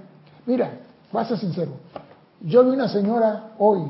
[0.47, 0.71] mira,
[1.11, 1.73] voy a ser sincero,
[2.41, 3.83] yo vi una señora hoy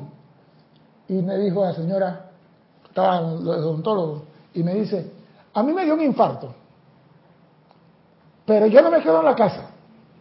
[1.09, 2.30] y me dijo la señora,
[2.91, 5.11] estaba el odontólogo, y me dice,
[5.55, 6.55] a mí me dio un infarto,
[8.45, 9.71] pero yo no me quedo en la casa,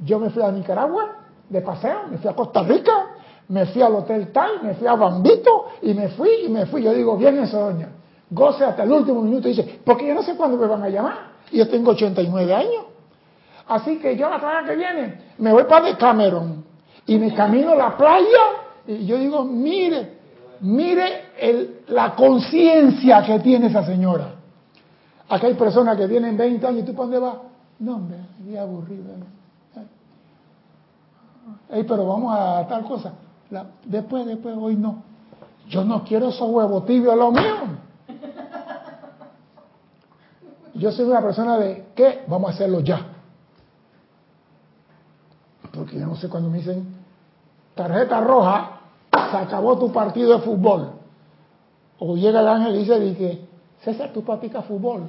[0.03, 1.17] yo me fui a Nicaragua
[1.49, 3.07] de paseo, me fui a Costa Rica,
[3.49, 6.83] me fui al Hotel Tal, me fui a Bambito y me fui y me fui.
[6.83, 7.89] Yo digo, bien eso, doña,
[8.29, 9.47] goce hasta el último minuto.
[9.47, 11.29] Y dice, porque yo no sé cuándo me van a llamar.
[11.51, 12.85] Y yo tengo 89 años.
[13.67, 16.63] Así que yo la semana que viene me voy para Cameron
[17.05, 18.27] y me camino a la playa
[18.87, 20.18] y yo digo, mire,
[20.61, 24.35] mire la conciencia que tiene esa señora.
[25.29, 27.35] Acá hay personas que tienen 20 años y tú para dónde vas?
[27.79, 29.05] No, hombre, estoy aburrido.
[31.69, 33.13] Ey, pero vamos a tal cosa.
[33.85, 35.03] Después, después, hoy no.
[35.67, 37.55] Yo no quiero esos huevos tibios, lo mío.
[40.73, 42.23] Yo soy una persona de, ¿qué?
[42.27, 43.05] Vamos a hacerlo ya.
[45.73, 46.95] Porque yo no sé cuando me dicen,
[47.75, 48.78] tarjeta roja,
[49.31, 50.91] se acabó tu partido de fútbol.
[51.99, 53.41] O llega el ángel y dice, dije,
[53.83, 55.03] César, tú practicas fútbol.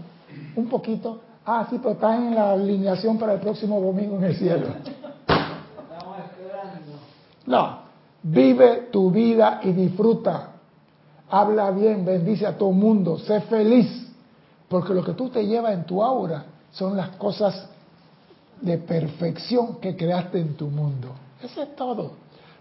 [0.56, 1.20] Un poquito.
[1.44, 4.66] Ah, sí, pero estás en la alineación para el próximo domingo en el cielo.
[4.68, 6.92] Estamos esperando.
[7.46, 7.78] No,
[8.22, 10.50] vive tu vida y disfruta.
[11.30, 14.09] Habla bien, bendice a todo mundo, sé feliz.
[14.68, 17.68] Porque lo que tú te llevas en tu aura son las cosas
[18.61, 21.09] de perfección que creaste en tu mundo.
[21.42, 22.12] Eso es todo.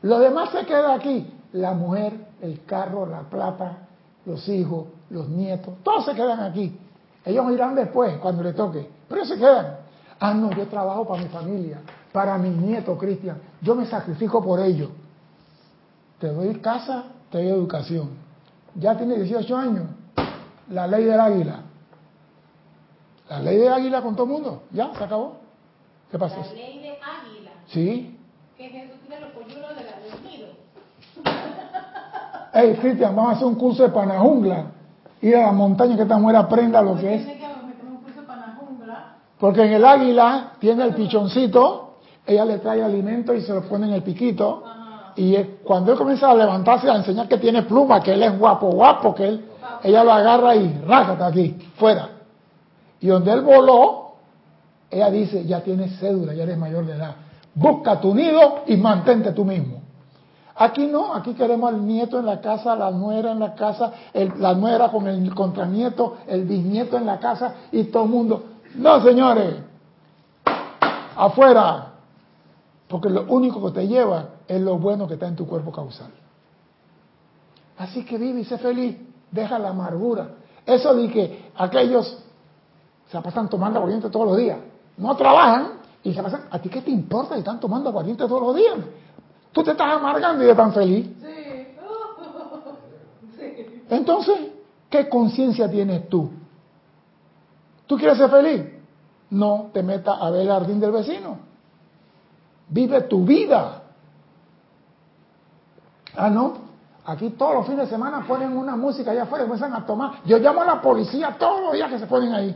[0.01, 1.27] Lo demás se queda aquí.
[1.53, 3.87] La mujer, el carro, la plata,
[4.25, 6.77] los hijos, los nietos, todos se quedan aquí.
[7.25, 8.87] Ellos irán después, cuando le toque.
[9.07, 9.77] Pero se quedan.
[10.19, 11.79] Ah, no, yo trabajo para mi familia,
[12.11, 13.37] para mis nietos, Cristian.
[13.61, 14.89] Yo me sacrifico por ellos.
[16.19, 18.09] Te doy casa, te doy educación.
[18.75, 19.85] Ya tiene 18 años.
[20.69, 21.61] La ley del águila.
[23.29, 24.63] La ley del águila con todo el mundo.
[24.71, 25.37] Ya, se acabó.
[26.11, 26.37] ¿Qué pasó?
[26.41, 27.51] La ley de águila.
[27.67, 28.17] Sí.
[28.57, 30.47] que Jesús tiene los polluelos de la del nido.
[32.51, 34.65] Hey, Cristian, vamos a hacer un curso de panajungla.
[35.21, 37.27] Ir a la montaña que esta mujer aprenda lo que es.
[39.39, 43.87] Porque en el águila tiene el pichoncito, ella le trae alimento y se lo pone
[43.87, 44.63] en el piquito.
[45.15, 48.69] Y cuando él comienza a levantarse a enseñar que tiene pluma, que él es guapo,
[48.71, 49.45] guapo, que él,
[49.83, 52.09] ella lo agarra y rácate aquí, fuera.
[52.99, 54.15] Y donde él voló,
[54.89, 57.15] ella dice, ya tienes cédula, ya eres mayor de edad.
[57.53, 59.78] Busca tu nido y mantente tú mismo.
[60.61, 64.53] Aquí no, aquí queremos al nieto en la casa, la nuera en la casa, la
[64.53, 68.43] nuera con el contranieto, el bisnieto en la casa y todo el mundo.
[68.75, 69.55] No, señores,
[71.15, 71.93] afuera,
[72.89, 76.11] porque lo único que te lleva es lo bueno que está en tu cuerpo causal.
[77.77, 78.97] Así que vive y sé feliz,
[79.31, 80.31] deja la amargura.
[80.65, 82.21] Eso de que aquellos
[83.09, 84.59] se pasan tomando aguardiente todos los días,
[84.97, 88.41] no trabajan y se pasan, ¿a ti qué te importa si están tomando aguardiente todos
[88.41, 88.75] los días?
[89.51, 91.07] Tú te estás amargando y eres tan feliz.
[91.21, 91.67] Sí.
[93.37, 93.83] sí.
[93.89, 94.35] Entonces,
[94.89, 96.29] ¿qué conciencia tienes tú?
[97.87, 98.63] ¿Tú quieres ser feliz?
[99.31, 101.37] No te metas a ver el jardín del vecino.
[102.69, 103.81] Vive tu vida.
[106.15, 106.69] Ah, no.
[107.05, 110.21] Aquí todos los fines de semana ponen una música allá afuera y comienzan a tomar.
[110.25, 112.55] Yo llamo a la policía todos los días que se ponen ahí.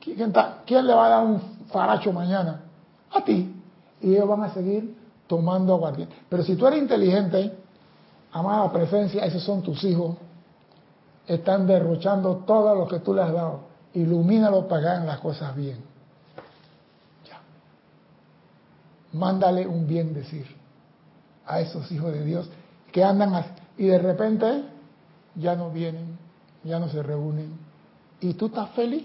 [0.00, 1.40] ¿Quién, está- quién le va a dar un
[1.72, 2.60] faracho mañana?
[3.12, 3.54] A ti.
[4.00, 4.96] Y ellos van a seguir
[5.28, 6.16] tomando aguardiente.
[6.28, 7.52] Pero si tú eres inteligente,
[8.32, 10.16] amada presencia, esos son tus hijos
[11.28, 13.60] están derrochando todo lo que tú le has dado.
[13.92, 15.78] Ilumínalo para que hagan las cosas bien.
[17.28, 17.38] Ya.
[19.12, 20.46] Mándale un bien decir
[21.46, 22.48] a esos hijos de Dios
[22.90, 24.64] que andan así, y de repente
[25.34, 26.18] ya no vienen,
[26.64, 27.52] ya no se reúnen.
[28.20, 29.04] Y tú estás feliz.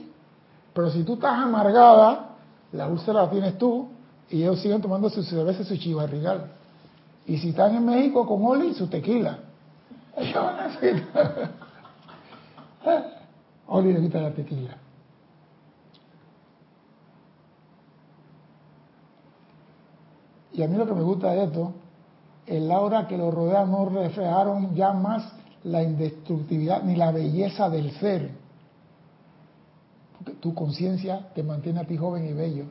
[0.74, 2.30] Pero si tú estás amargada,
[2.72, 3.90] la úlcera la tienes tú
[4.30, 6.52] y ellos siguen tomando su cerveza y su chivarrigal.
[7.26, 9.40] Y si están en México con Oli, su tequila.
[10.18, 11.08] Ellos van a decir,
[13.68, 14.78] Oli le quita la tequila.
[20.54, 21.74] Y a mí lo que me gusta de esto,
[22.46, 25.34] el aura que lo rodea no reflejaron ya más
[25.64, 28.32] la indestructibilidad ni la belleza del ser.
[30.18, 32.66] Porque tu conciencia te mantiene a ti joven y bello.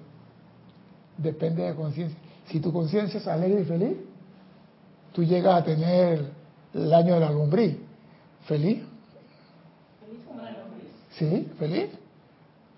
[1.17, 2.19] Depende de conciencia.
[2.47, 3.97] Si tu conciencia es alegre y feliz,
[5.13, 6.31] tú llegas a tener
[6.75, 7.77] el año de la lombriz.
[8.47, 8.83] ¿Feliz?
[11.13, 11.91] Sí, feliz.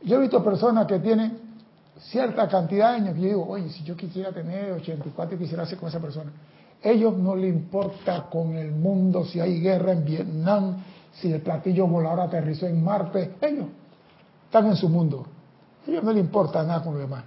[0.02, 1.38] Yo he visto personas que tienen
[1.98, 5.62] cierta cantidad de años que yo digo, oye, si yo quisiera tener 84 y quisiera
[5.62, 6.32] hacer con esa persona.
[6.82, 10.76] Ellos no le importa con el mundo si hay guerra en Vietnam,
[11.14, 13.36] si el platillo volador aterrizó en Marte.
[13.40, 13.66] Ellos
[14.44, 15.24] están en su mundo.
[15.86, 17.24] A ellos no le importa nada con lo demás.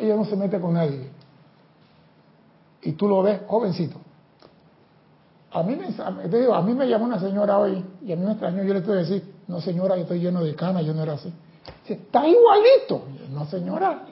[0.00, 1.10] Ellos no se meten con nadie.
[2.82, 3.98] Y tú lo ves jovencito.
[5.52, 8.24] A mí, me, te digo, a mí me llamó una señora hoy y a mí
[8.24, 8.62] me extrañó.
[8.62, 11.14] Yo le tuve que decir, no señora, yo estoy lleno de canas, yo no era
[11.14, 11.32] así.
[11.82, 13.04] Dice, está igualito.
[13.32, 14.02] No señora,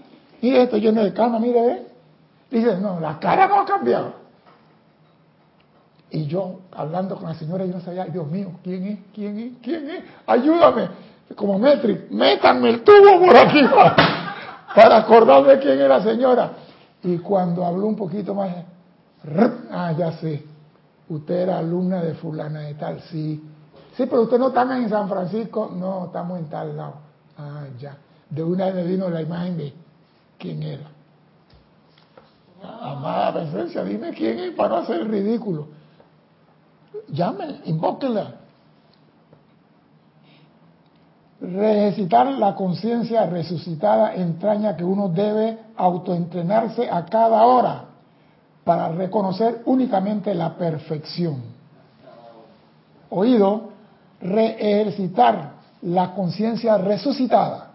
[0.43, 1.87] mire, estoy lleno de canas, mire, ve.
[2.51, 4.13] Dice, no, la cara no ha cambiado.
[6.11, 8.99] Y yo, hablando con la señora, yo no sabía, Dios mío, ¿quién es?
[9.15, 9.53] ¿Quién es?
[9.63, 10.05] ¿Quién es?
[10.27, 10.89] Ayúdame.
[11.37, 13.61] Como Metri, métanme el tubo por aquí
[14.79, 16.53] para, acordarme quién es la señora.
[17.03, 18.51] Y cuando habló un poquito más,
[19.73, 20.45] ah, ya sé,
[21.09, 23.43] usted era alumna de fulana de tal, sí.
[23.97, 26.95] Sí, pero usted no está en San Francisco, no, estamos en tal lado.
[27.37, 27.97] Ah, ya.
[28.31, 29.73] De una vez me vino la imagen de
[30.39, 30.85] quién era.
[32.63, 35.69] Amada presencia, dime quién es para no hacer ridículo.
[37.09, 38.35] Llame, invóquela.
[41.41, 47.85] Recitar la conciencia resucitada entraña que uno debe autoentrenarse a cada hora
[48.65, 51.43] para reconocer únicamente la perfección.
[53.11, 53.71] Oído,
[54.21, 57.71] reejercitar la conciencia resucitada.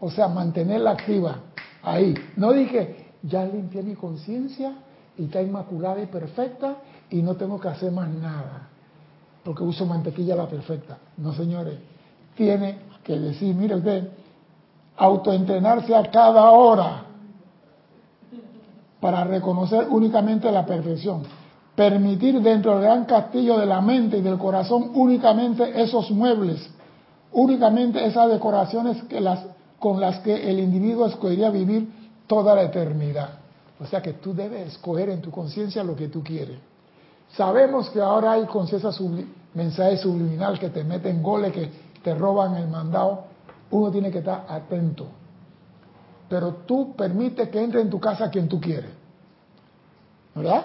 [0.00, 1.36] O sea, mantenerla activa
[1.82, 2.12] ahí.
[2.36, 4.72] No dije, ya limpié mi conciencia
[5.16, 6.74] y está inmaculada y perfecta
[7.08, 8.68] y no tengo que hacer más nada.
[9.44, 10.98] Porque uso mantequilla la perfecta.
[11.16, 11.91] No, señores.
[12.34, 14.08] Tiene que decir, mire usted,
[14.96, 17.04] autoentrenarse a cada hora
[19.00, 21.22] para reconocer únicamente la perfección.
[21.74, 26.70] Permitir dentro del gran castillo de la mente y del corazón únicamente esos muebles,
[27.32, 29.40] únicamente esas decoraciones que las,
[29.78, 31.88] con las que el individuo escogería vivir
[32.26, 33.30] toda la eternidad.
[33.80, 36.58] O sea que tú debes escoger en tu conciencia lo que tú quieres.
[37.36, 41.68] Sabemos que ahora hay conciencia subli mensaje subliminal que te meten goles, que
[42.02, 43.24] te roban el mandado.
[43.70, 45.06] Uno tiene que estar atento.
[46.28, 48.90] Pero tú permite que entre en tu casa quien tú quieres.
[50.34, 50.64] ¿Verdad?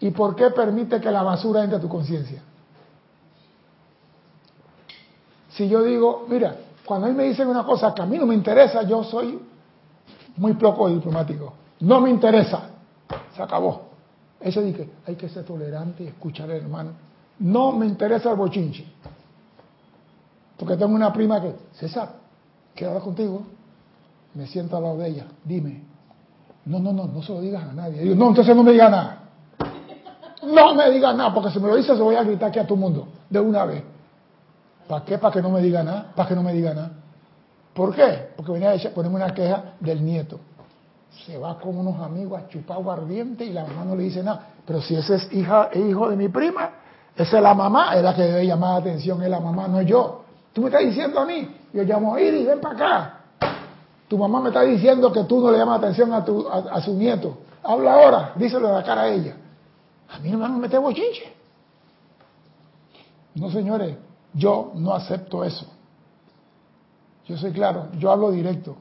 [0.00, 2.42] ¿Y por qué permite que la basura entre a tu conciencia?
[5.50, 8.26] Si yo digo, mira, cuando a mí me dicen una cosa que a mí no
[8.26, 9.38] me interesa, yo soy
[10.36, 11.54] muy poco diplomático.
[11.80, 12.70] No me interesa.
[13.34, 13.92] Se acabó.
[14.40, 16.90] Ese dice, hay que ser tolerante y escuchar al hermano.
[17.38, 18.84] No me interesa el bochinche.
[20.62, 22.08] Porque tengo una prima que, César,
[22.86, 23.42] hablar contigo.
[24.32, 25.26] Me siento al lado de ella.
[25.44, 25.82] Dime.
[26.66, 28.14] No, no, no, no se lo digas a nadie.
[28.14, 29.22] No, entonces no me diga nada.
[30.44, 32.62] No me diga nada, porque si me lo dices, se voy a gritar aquí a
[32.62, 33.82] todo el mundo, de una vez.
[34.86, 35.18] ¿Para qué?
[35.18, 36.12] Para que no me diga nada.
[36.14, 36.92] Para que no me diga nada.
[37.74, 38.28] ¿Por qué?
[38.36, 40.38] Porque venía a ponerme una queja del nieto.
[41.26, 44.46] Se va con unos amigos a chupar aguardiente y la mamá no le dice nada.
[44.64, 46.70] Pero si ese es hija e hijo de mi prima,
[47.16, 49.82] esa es la mamá, es la que debe llamar la atención, es la mamá, no
[49.82, 50.21] yo.
[50.52, 53.20] Tú me estás diciendo a mí, yo llamo a Iris, ven para acá.
[54.08, 56.94] Tu mamá me está diciendo que tú no le llamas atención a, tu, a, su
[56.94, 57.38] nieto.
[57.62, 59.36] Habla ahora, díselo a la cara a ella.
[60.10, 60.80] A mí no me van a meter.
[63.34, 63.96] No, señores,
[64.34, 65.66] yo no acepto eso.
[67.26, 68.76] Yo soy claro, yo hablo directo.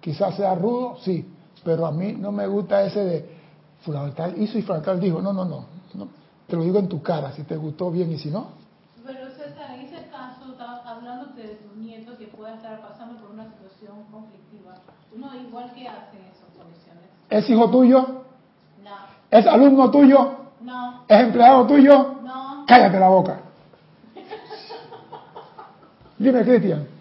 [0.00, 1.26] Quizás sea rudo, sí,
[1.64, 3.30] pero a mí no me gusta ese de
[3.80, 5.20] fulano hizo y fulano dijo.
[5.20, 5.64] No, no, no.
[6.46, 8.46] Te lo digo en tu cara, si te gustó bien y si no.
[9.04, 13.30] Pero César, en ese caso, estaba hablando de tu nieto que pueda estar pasando por
[13.32, 14.76] una situación conflictiva.
[15.48, 17.04] Igual que hace esas condiciones.
[17.30, 18.24] ¿Es hijo tuyo?
[18.84, 18.96] No.
[19.30, 20.32] ¿Es alumno tuyo?
[20.60, 21.04] No.
[21.08, 22.16] ¿Es empleado tuyo?
[22.22, 22.64] No.
[22.66, 23.40] Cállate la boca.
[26.18, 26.98] Dime, Cristian.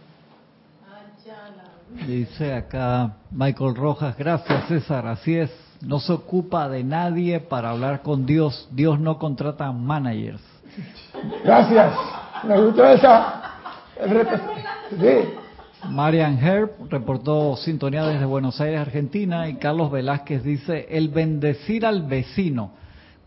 [2.05, 8.01] Dice acá Michael Rojas, gracias César, así es, no se ocupa de nadie para hablar
[8.01, 10.41] con Dios, Dios no contrata managers.
[11.43, 11.93] Gracias,
[12.43, 13.41] me gustó esa.
[15.86, 22.03] Marian Herb reportó sintonía desde Buenos Aires, Argentina, y Carlos Velázquez dice, el bendecir al
[22.03, 22.71] vecino,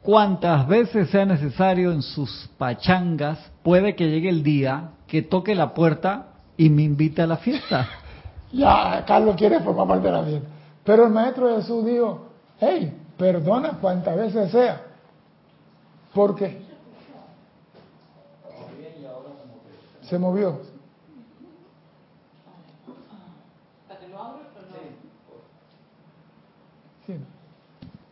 [0.03, 5.75] cuantas veces sea necesario en sus pachangas, puede que llegue el día que toque la
[5.75, 7.89] puerta y me invite a la fiesta.
[8.53, 10.49] Ya, Carlos quiere formar parte de la fiesta.
[10.83, 12.27] Pero el Maestro Jesús dijo,
[12.59, 14.83] hey, perdona cuantas veces sea.
[16.13, 16.61] ¿Por qué?
[20.03, 20.70] Se movió.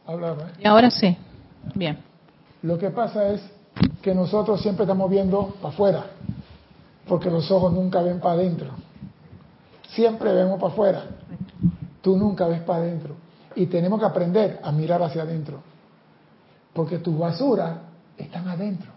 [0.07, 0.53] Hablaba.
[0.59, 1.16] Y ahora sí.
[1.74, 1.99] Bien.
[2.62, 3.42] Lo que pasa es
[4.03, 6.05] que nosotros siempre estamos viendo para afuera,
[7.07, 8.70] porque los ojos nunca ven para adentro.
[9.88, 11.05] Siempre vemos para afuera.
[12.01, 13.16] Tú nunca ves para adentro.
[13.55, 15.61] Y tenemos que aprender a mirar hacia adentro.
[16.72, 17.78] Porque tus basuras
[18.16, 18.90] están adentro,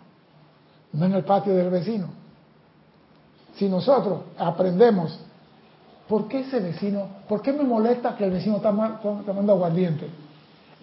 [0.94, 2.08] no en el patio del vecino.
[3.56, 5.20] Si nosotros aprendemos,
[6.12, 8.72] ¿por qué ese vecino, por qué me molesta que el vecino está
[9.26, 10.08] tomando aguardiente?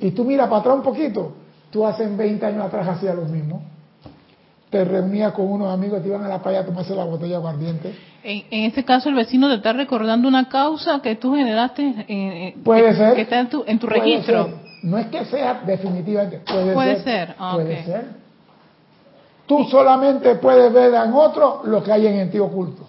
[0.01, 1.35] Y tú miras para atrás un poquito,
[1.71, 3.63] tú hace 20 años atrás hacías lo mismo
[4.71, 7.37] te reunías con unos amigos, te iban a la playa a tomarse la botella de
[7.37, 7.95] aguardiente.
[8.23, 12.57] En, en este caso, el vecino te está recordando una causa que tú generaste eh,
[12.63, 14.51] puede ser, que está en tu, en tu registro.
[14.83, 17.29] No es que sea definitivamente, puede, puede ser.
[17.29, 17.37] ser.
[17.39, 18.05] Ah, puede ser.
[19.47, 22.87] Tú solamente puedes ver en otro lo que hay en ti oculto.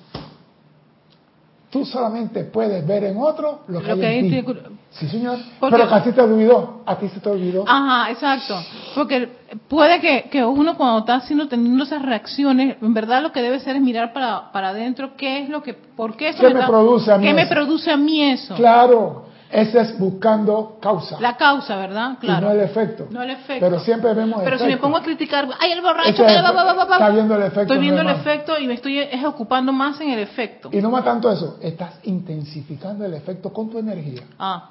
[1.70, 4.54] Tú solamente puedes ver en otro lo que hay en ti.
[4.90, 5.38] Sí, señor.
[5.62, 6.82] Pero a ti te olvidó.
[6.84, 7.64] A ti se te olvidó.
[7.68, 8.56] Ajá, exacto.
[8.96, 9.30] Porque
[9.68, 13.60] puede que, que uno cuando está haciendo, teniendo esas reacciones, en verdad lo que debe
[13.60, 16.66] ser es mirar para, para adentro qué es lo que, por qué eso ¿Qué me,
[16.66, 17.36] produce a mí ¿Qué eso?
[17.36, 18.56] me produce a mí eso?
[18.56, 19.29] Claro.
[19.52, 21.20] Ese es buscando causa.
[21.20, 22.18] La causa, ¿verdad?
[22.20, 22.40] Claro.
[22.40, 23.08] Y no el efecto.
[23.10, 23.66] No el efecto.
[23.66, 24.66] Pero siempre vemos Pero efecto.
[24.66, 26.10] si me pongo a criticar, ¡ay, el borracho!
[26.10, 27.62] Es, está viendo el efecto.
[27.62, 28.20] Estoy viendo el más.
[28.20, 30.70] efecto y me estoy es ocupando más en el efecto.
[30.72, 34.22] Y no más tanto eso, estás intensificando el efecto con tu energía.
[34.38, 34.70] Ah,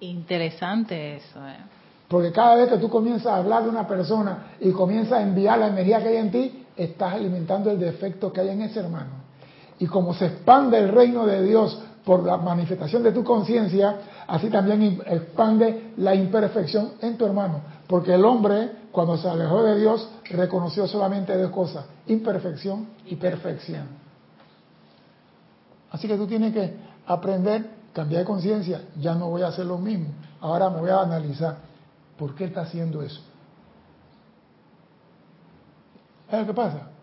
[0.00, 1.38] interesante eso.
[1.46, 1.56] Eh.
[2.08, 5.58] Porque cada vez que tú comienzas a hablar de una persona y comienzas a enviar
[5.58, 9.24] la energía que hay en ti, estás alimentando el defecto que hay en ese hermano.
[9.78, 13.96] Y como se expande el reino de Dios por la manifestación de tu conciencia,
[14.26, 17.62] así también expande la imperfección en tu hermano.
[17.86, 23.86] Porque el hombre, cuando se alejó de Dios, reconoció solamente dos cosas, imperfección y perfección.
[25.90, 26.76] Así que tú tienes que
[27.06, 30.08] aprender, cambiar de conciencia, ya no voy a hacer lo mismo,
[30.40, 31.56] ahora me voy a analizar,
[32.18, 33.22] ¿por qué está haciendo eso?
[36.30, 36.93] ¿Sabes qué pasa?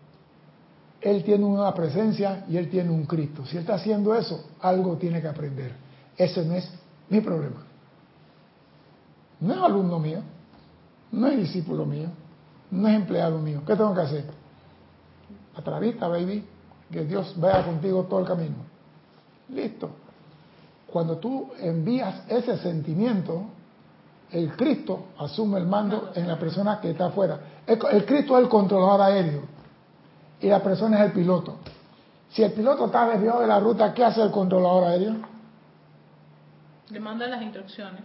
[1.02, 3.44] Él tiene una presencia y él tiene un Cristo.
[3.44, 5.74] Si él está haciendo eso, algo tiene que aprender.
[6.16, 6.70] Ese no es
[7.08, 7.62] mi problema.
[9.40, 10.20] No es alumno mío,
[11.10, 12.08] no es discípulo mío,
[12.70, 13.62] no es empleado mío.
[13.66, 14.24] ¿Qué tengo que hacer?
[15.56, 16.44] Atravista, baby,
[16.90, 18.56] que Dios vaya contigo todo el camino.
[19.48, 19.90] Listo.
[20.86, 23.46] Cuando tú envías ese sentimiento,
[24.30, 27.40] el Cristo asume el mando en la persona que está afuera.
[27.66, 29.51] El Cristo es el controlador aéreo
[30.42, 31.56] y la persona es el piloto.
[32.30, 35.14] Si el piloto está desviado de la ruta, ¿qué hace el controlador aéreo?
[36.90, 38.02] Le manda las instrucciones.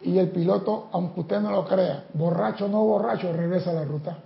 [0.00, 3.84] Y el piloto, aunque usted no lo crea, borracho o no borracho, regresa a la
[3.84, 4.18] ruta.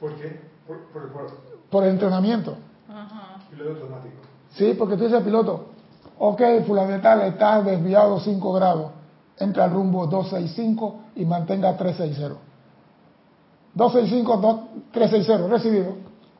[0.00, 0.40] ¿Por qué?
[0.66, 1.26] Por, por, por
[1.70, 2.56] Por el entrenamiento.
[2.88, 3.40] Ajá.
[3.50, 4.16] piloto automático.
[4.52, 5.66] Sí, porque tú dices al piloto,
[6.18, 8.90] ok, fulano de tal, está desviado 5 grados,
[9.38, 12.47] entra al rumbo 265 y mantenga 360.
[13.78, 14.60] 265, dos-
[14.92, 15.94] 360, recibido.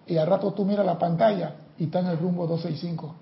[0.07, 3.15] Y al rato tú miras la pantalla y está en el rumbo 265.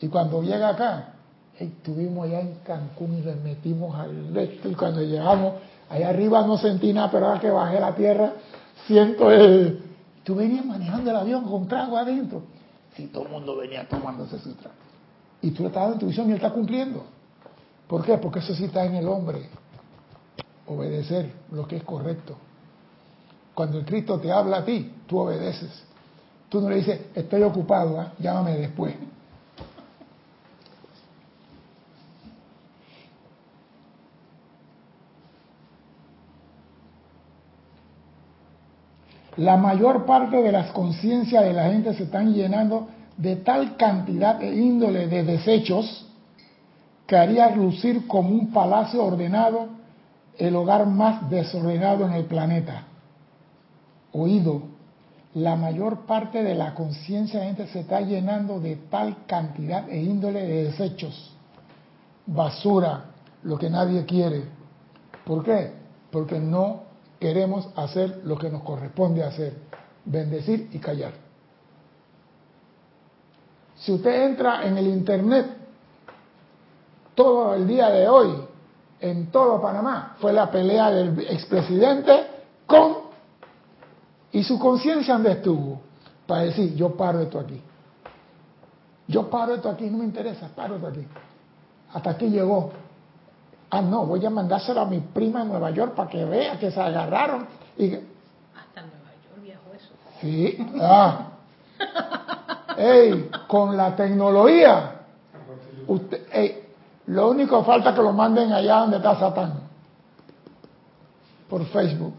[0.00, 1.14] Y cuando llega acá,
[1.58, 4.68] estuvimos allá en Cancún y le metimos al este.
[4.68, 5.54] Y cuando llegamos,
[5.88, 8.32] allá arriba no sentí nada, pero ahora que bajé la tierra,
[8.86, 9.82] siento el...
[10.22, 12.42] Tú venías manejando el avión con trago adentro.
[12.94, 14.76] Si todo el mundo venía tomándose su trago.
[15.42, 17.02] Y tú le estás dando intuición y él está cumpliendo.
[17.88, 18.18] ¿Por qué?
[18.18, 19.48] Porque eso sí está en el hombre.
[20.68, 22.36] Obedecer lo que es correcto.
[23.60, 25.68] Cuando el Cristo te habla a ti, tú obedeces.
[26.48, 28.14] Tú no le dices, estoy ocupado, ¿ah?
[28.18, 28.94] llámame después.
[39.36, 42.88] La mayor parte de las conciencias de la gente se están llenando
[43.18, 46.06] de tal cantidad e índole de desechos
[47.06, 49.68] que haría lucir como un palacio ordenado
[50.38, 52.86] el hogar más desordenado en el planeta.
[54.12, 54.62] Oído,
[55.34, 59.88] la mayor parte de la conciencia de la gente se está llenando de tal cantidad
[59.88, 61.32] e índole de desechos,
[62.26, 63.04] basura,
[63.42, 64.44] lo que nadie quiere.
[65.24, 65.72] ¿Por qué?
[66.10, 66.82] Porque no
[67.20, 69.54] queremos hacer lo que nos corresponde hacer,
[70.04, 71.12] bendecir y callar.
[73.76, 75.46] Si usted entra en el Internet,
[77.14, 78.44] todo el día de hoy,
[79.00, 82.26] en todo Panamá, fue la pelea del expresidente
[82.66, 82.99] con...
[84.32, 85.80] ¿Y su conciencia dónde estuvo?
[86.26, 87.60] Para decir, yo paro esto aquí.
[89.08, 91.04] Yo paro esto aquí, no me interesa, paro esto aquí.
[91.92, 92.70] Hasta aquí llegó.
[93.70, 96.70] Ah, no, voy a mandárselo a mi prima en Nueva York para que vea que
[96.70, 97.46] se agarraron.
[97.76, 99.92] Y Hasta Nueva York viajó eso.
[100.20, 101.26] Sí, ah.
[102.76, 105.02] Ey, con la tecnología,
[105.86, 106.68] usted, ey,
[107.06, 109.54] lo único que falta es que lo manden allá donde está Satán.
[111.48, 112.14] Por Facebook.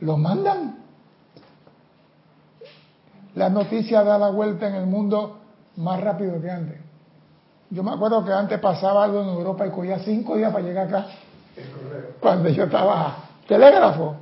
[0.00, 0.81] ¿Lo mandan?
[3.34, 5.38] las noticias da la vuelta en el mundo
[5.76, 6.80] más rápido que antes.
[7.70, 10.88] Yo me acuerdo que antes pasaba algo en Europa y cogía cinco días para llegar
[10.88, 11.06] acá.
[12.20, 13.16] Cuando yo estaba
[13.48, 14.16] telégrafo.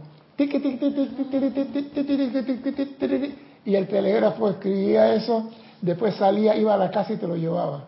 [3.65, 5.51] Y el telégrafo escribía eso,
[5.83, 7.85] después salía, iba a la casa y te lo llevaba.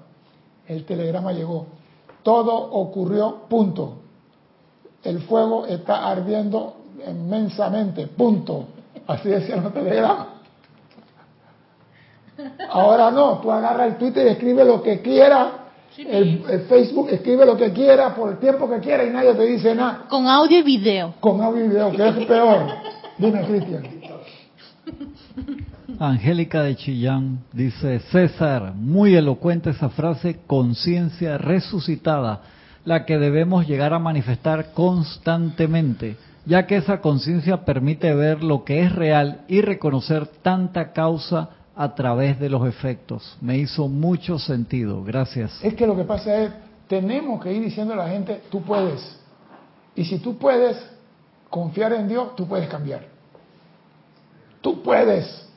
[0.67, 1.67] El telegrama llegó.
[2.23, 3.99] Todo ocurrió, punto.
[5.03, 6.75] El fuego está ardiendo
[7.09, 8.67] inmensamente, punto.
[9.07, 10.32] Así decían los telegramas.
[12.71, 15.49] Ahora no, tú agarras el Twitter y escribe lo que quieras,
[15.95, 19.35] Sí, el, el Facebook escribe lo que quiera por el tiempo que quiera y nadie
[19.35, 20.07] te dice nada.
[20.09, 21.15] Con audio y video.
[21.21, 22.67] Con audio y video, que es peor.
[23.19, 23.83] Dime, Cristian.
[25.99, 32.41] Angélica de Chillán dice, César, muy elocuente esa frase, conciencia resucitada,
[32.85, 36.17] la que debemos llegar a manifestar constantemente,
[36.47, 41.95] ya que esa conciencia permite ver lo que es real y reconocer tanta causa a
[41.95, 43.37] través de los efectos.
[43.41, 45.03] Me hizo mucho sentido.
[45.03, 45.59] Gracias.
[45.63, 46.53] Es que lo que pasa es,
[46.87, 49.19] tenemos que ir diciendo a la gente, tú puedes.
[49.95, 50.77] Y si tú puedes
[51.49, 53.05] confiar en Dios, tú puedes cambiar.
[54.61, 55.49] Tú puedes.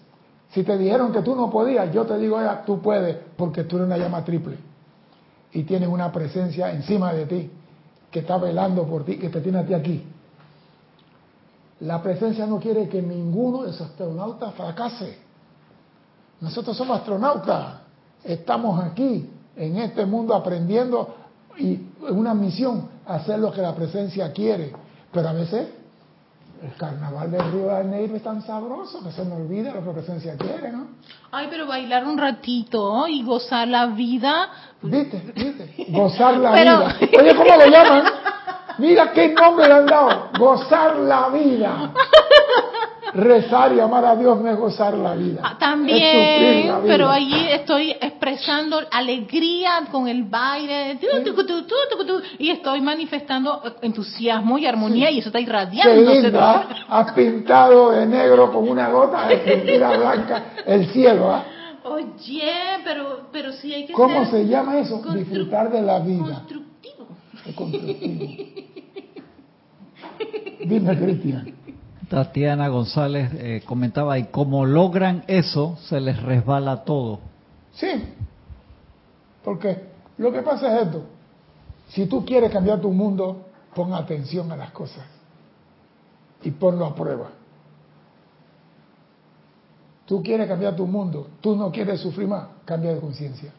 [0.52, 3.76] Si te dijeron que tú no podías, yo te digo, "Oiga, tú puedes, porque tú
[3.78, 4.58] eres una llama triple.
[5.52, 7.52] Y tienes una presencia encima de ti,
[8.10, 10.04] que está velando por ti, que te tiene a ti aquí.
[11.82, 15.18] La presencia no quiere que ninguno de esos astronautas fracase.
[16.42, 17.66] Nosotros somos astronautas,
[18.24, 21.16] estamos aquí en este mundo aprendiendo
[21.58, 21.80] y
[22.10, 24.74] una misión hacer lo que la presencia quiere.
[25.12, 25.70] Pero a veces
[26.62, 29.88] el carnaval del Río de Janeiro es tan sabroso que se me olvida lo que
[29.88, 30.88] la presencia quiere, ¿no?
[31.32, 34.50] Ay, pero bailar un ratito y gozar la vida.
[34.82, 35.32] ¿Viste?
[35.36, 35.86] ¿Viste?
[35.90, 36.96] Gozar la Pero- vida.
[37.22, 38.04] Oye, ¿cómo lo llaman?
[38.78, 40.30] Mira qué nombre le han dado.
[40.38, 41.94] Gozar la vida.
[43.16, 45.40] Rezar y amar a Dios no es gozar la vida.
[45.42, 46.82] Ah, También, la vida.
[46.86, 51.00] pero allí estoy expresando alegría con el baile,
[52.38, 56.22] y estoy manifestando entusiasmo y armonía y eso está Qué irradiándose.
[56.24, 56.68] linda.
[56.90, 61.32] Has pintado de negro con una gota de pintura blanca el cielo.
[61.34, 61.44] ¿ah?
[61.86, 62.52] Oye,
[62.84, 65.02] pero, pero sí hay que ¿Cómo se llama eso?
[65.14, 66.24] Disfrutar de la vida.
[66.44, 67.08] constructivo.
[67.46, 68.26] Es constructivo.
[70.66, 71.55] Dime, Cristian.
[72.10, 77.20] Tatiana González eh, comentaba, y como logran eso, se les resbala todo.
[77.74, 78.14] Sí,
[79.44, 79.84] porque
[80.18, 81.04] lo que pasa es esto.
[81.90, 85.06] Si tú quieres cambiar tu mundo, pon atención a las cosas
[86.44, 87.30] y ponlo a prueba.
[90.06, 93.52] Tú quieres cambiar tu mundo, tú no quieres sufrir más, cambia de conciencia.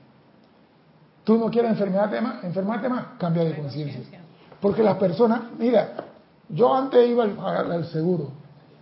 [1.24, 4.20] Tú no quieres enfermarte más, enfermarte más, cambia de conciencia.
[4.60, 6.04] Porque las personas, mira,
[6.48, 8.30] yo antes iba al, al seguro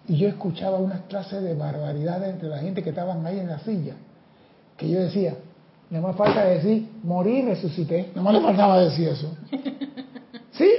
[0.06, 3.58] y yo escuchaba una clase de barbaridades entre la gente que estaban ahí en la
[3.60, 3.94] silla,
[4.76, 5.34] que yo decía,
[5.90, 9.34] nada más falta decir, morí y resucité, nada más le faltaba decir eso.
[10.52, 10.70] ¿Sí?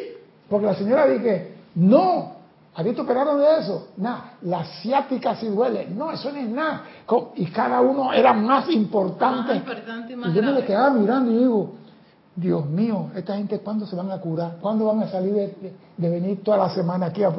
[0.49, 2.33] Porque la señora dije, no,
[2.75, 3.89] ¿a ti te operaron de eso?
[3.97, 6.83] Nada, la ciática sí duele, no, eso no es nada.
[7.35, 9.53] Y cada uno era más importante.
[9.53, 11.73] Más importante y más y yo me le quedaba mirando y digo,
[12.35, 14.57] Dios mío, esta gente ¿cuándo se van a curar?
[14.59, 17.23] ¿Cuándo van a salir de, de- de venir toda la semana aquí?
[17.23, 17.33] A...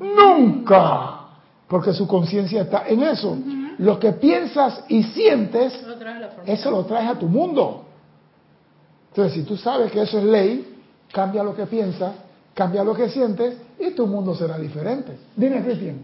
[0.00, 1.18] Nunca.
[1.68, 3.36] Porque su conciencia está en eso.
[3.78, 5.78] Lo que piensas y sientes,
[6.46, 7.84] eso lo traes a tu mundo.
[9.10, 10.76] Entonces, si tú sabes que eso es ley,
[11.12, 12.12] cambia lo que piensas,
[12.54, 15.16] cambia lo que sientes y tu mundo será diferente.
[15.36, 15.96] Dime, Cristian.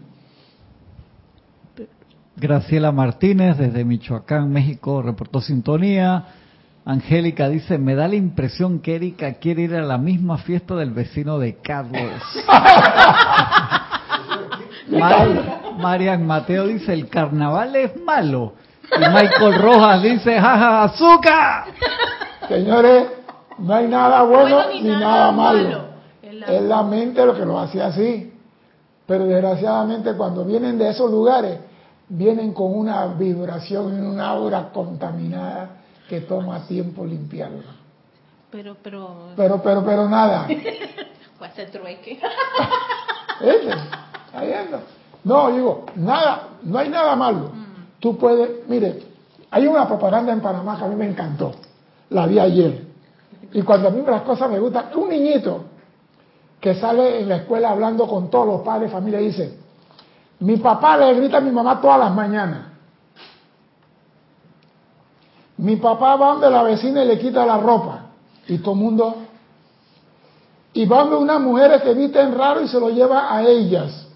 [2.35, 6.25] Graciela Martínez desde Michoacán, México, reportó sintonía.
[6.85, 10.91] Angélica dice, me da la impresión que Erika quiere ir a la misma fiesta del
[10.91, 12.21] vecino de Carlos.
[14.89, 18.53] Mar- Marian Mateo dice, el carnaval es malo.
[18.91, 21.65] Y Michael Rojas dice, jaja, azúcar.
[22.47, 23.07] Señores,
[23.59, 25.83] no hay nada bueno, Bueno ni, nada, malo.
[26.23, 28.33] Es la- Es la mente lo que lo hace así.
[29.05, 31.59] Pero desgraciadamente cuando vienen de esos lugares,
[32.07, 35.69] vienen con una vibración y una aura contaminada
[36.09, 37.75] que toma tiempo limpiarla.
[38.51, 40.47] Pero, pero, Pero, pero, pero nada.
[41.37, 42.19] fue a hacer trueque.
[43.39, 43.69] ¿Viste?
[44.25, 44.81] Está viendo.
[45.23, 47.51] No, digo, nada, no hay nada malo.
[47.99, 49.03] Tú puedes, mire,
[49.51, 51.51] hay una propaganda en Panamá que a mí me encantó.
[52.09, 52.87] La vi ayer.
[53.53, 55.65] Y cuando a mí las cosas me gustan, un niñito
[56.59, 59.57] que sale en la escuela hablando con todos los padres familia dice,
[60.39, 62.68] mi papá le grita a mi mamá todas las mañanas.
[65.59, 68.05] Mi papá va donde la vecina y le quita la ropa.
[68.47, 69.15] Y todo el mundo
[70.73, 74.07] y va donde unas mujeres que visten raro y se lo lleva a ellas.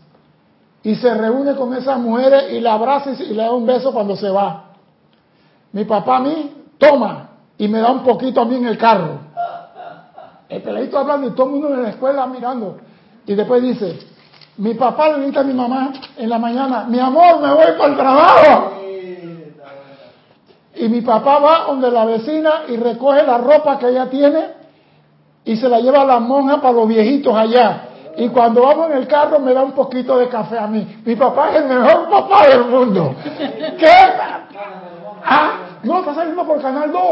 [0.84, 3.92] Y se reúne con esas mujeres y la abraza y, y le da un beso
[3.92, 4.72] cuando se va.
[5.74, 9.20] Mi papá a mí toma y me da un poquito a mí en el carro.
[10.48, 12.78] El peladito hablando y todo el mundo en la escuela mirando.
[13.26, 14.00] Y después dice,
[14.58, 17.88] mi papá le grita a mi mamá en la mañana, mi amor, me voy para
[17.88, 18.83] el trabajo.
[20.76, 24.64] Y mi papá va donde la vecina y recoge la ropa que ella tiene
[25.46, 27.90] y se la lleva a la monja para los viejitos allá.
[28.18, 31.02] Y cuando vamos en el carro me da un poquito de café a mí.
[31.06, 33.16] Mi papá es el mejor papá del mundo.
[33.78, 33.96] ¿Qué?
[35.26, 35.52] Ah,
[35.84, 37.04] no, está saliendo por Canal 2.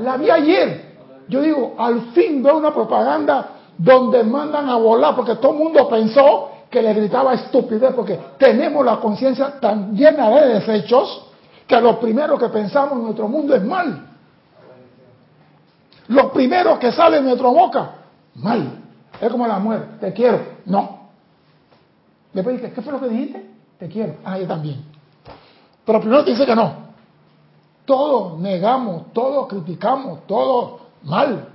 [0.00, 0.94] La vi ayer.
[1.28, 5.88] Yo digo, al fin veo una propaganda donde mandan a volar, porque todo el mundo
[5.88, 11.26] pensó que le gritaba estupidez, porque tenemos la conciencia tan llena de desechos
[11.66, 14.08] que lo primero que pensamos en nuestro mundo es mal.
[16.08, 17.90] Lo primero que sale de nuestra boca,
[18.34, 18.80] mal.
[19.20, 20.40] Es como la muerte, te quiero.
[20.66, 21.04] No.
[22.32, 23.50] Después dice, ¿qué fue lo que dijiste?
[23.78, 24.16] Te quiero.
[24.24, 24.84] Ah, yo también.
[25.84, 26.84] Pero primero te dice que no.
[27.84, 31.48] Todo negamos, todo criticamos, todo mal.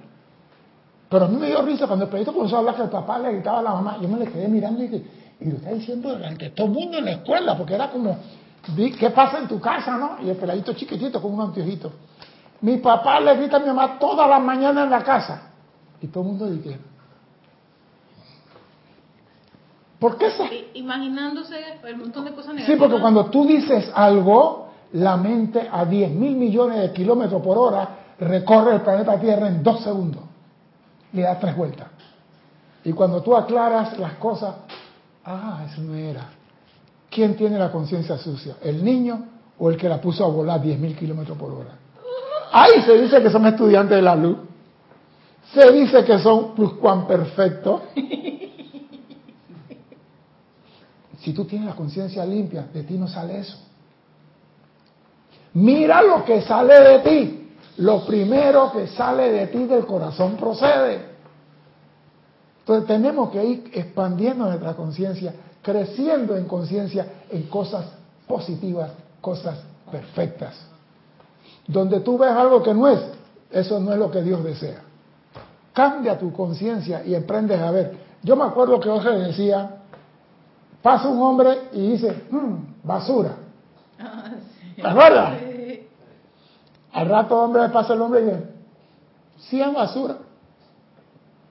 [1.10, 3.18] Pero a mí me dio risa cuando el pedito comenzó a hablar que el papá
[3.18, 3.98] le gritaba a la mamá.
[4.00, 5.06] Yo me le quedé mirando y dije,
[5.40, 8.18] y lo está diciendo delante de todo el mundo en la escuela, porque era como,
[8.98, 10.18] ¿qué pasa en tu casa, no?
[10.22, 11.92] Y el peladito chiquitito con un anteojito.
[12.62, 15.52] Mi papá le grita a mi mamá toda la mañana en la casa.
[16.02, 16.78] Y todo el mundo dice,
[20.00, 20.46] ¿por qué esa?
[20.54, 21.56] I- Imaginándose
[21.86, 22.80] el montón de cosas Sí, negativas.
[22.88, 27.90] porque cuando tú dices algo, la mente a 10 mil millones de kilómetros por hora
[28.20, 30.24] recorre el planeta Tierra en dos segundos.
[31.14, 31.88] Le da tres vueltas.
[32.84, 34.56] Y cuando tú aclaras las cosas,
[35.26, 36.30] ah, eso no era.
[37.10, 38.58] ¿Quién tiene la conciencia sucia?
[38.62, 39.26] ¿El niño
[39.58, 41.78] o el que la puso a volar 10 mil kilómetros por hora?
[42.52, 44.38] Ahí se dice que son estudiantes de la luz.
[45.54, 47.82] Se dice que son pluscuamperfectos.
[51.20, 53.58] Si tú tienes la conciencia limpia, de ti no sale eso.
[55.54, 57.52] Mira lo que sale de ti.
[57.78, 61.02] Lo primero que sale de ti del corazón procede.
[62.60, 65.34] Entonces tenemos que ir expandiendo nuestra conciencia,
[65.72, 67.86] creciendo en conciencia en cosas
[68.28, 68.92] positivas,
[69.22, 69.60] cosas
[69.92, 70.56] perfectas.
[71.68, 73.00] Donde tú ves algo que no es,
[73.52, 74.82] eso no es lo que Dios desea.
[75.72, 77.98] cambia tu conciencia y emprendes a ver.
[78.22, 79.78] Yo me acuerdo que Jorge decía,
[80.82, 83.36] pasa un hombre y dice, "Mm, basura.
[83.98, 84.32] Ah,
[84.76, 84.82] sí.
[84.82, 85.40] ¿Te acuerdas?
[85.40, 85.88] Sí.
[86.92, 88.44] Al rato hombre pasa el hombre y dice,
[89.38, 90.18] sí es basura,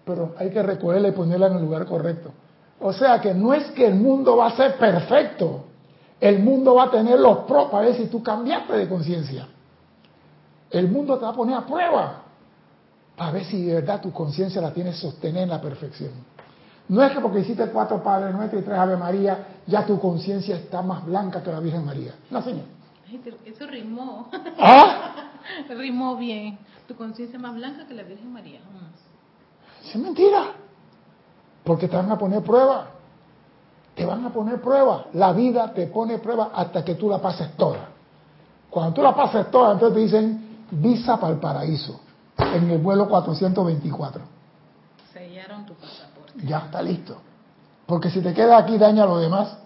[0.05, 2.31] pero hay que recogerla y ponerla en el lugar correcto.
[2.81, 5.65] O sea que no es que el mundo va a ser perfecto,
[6.21, 9.49] el mundo va a tener los pros para ver si tú cambiaste de conciencia.
[10.71, 12.23] El mundo te va a poner a prueba
[13.17, 16.13] para ver si de verdad tu conciencia la tienes sostener en la perfección.
[16.89, 20.57] No es que porque hiciste cuatro Padres Nuestros y tres Ave María, ya tu conciencia
[20.57, 22.15] está más blanca que la Virgen María.
[22.31, 22.65] No, señor.
[23.45, 24.31] Eso rimó.
[24.59, 25.33] ¿Ah?
[25.69, 26.59] rimó bien.
[26.87, 28.61] Tu conciencia es más blanca que la Virgen María.
[29.85, 30.53] Es mentira.
[31.69, 32.87] Porque te van a poner prueba.
[33.95, 35.05] Te van a poner prueba.
[35.13, 37.91] La vida te pone prueba hasta que tú la pases toda.
[38.71, 42.01] Cuando tú la pases toda, entonces te dicen visa para el paraíso.
[42.39, 44.23] En el vuelo 424.
[45.13, 46.47] Sellaron tu pasaporte.
[46.47, 47.19] Ya está listo.
[47.85, 49.59] Porque si te quedas aquí daña a los demás.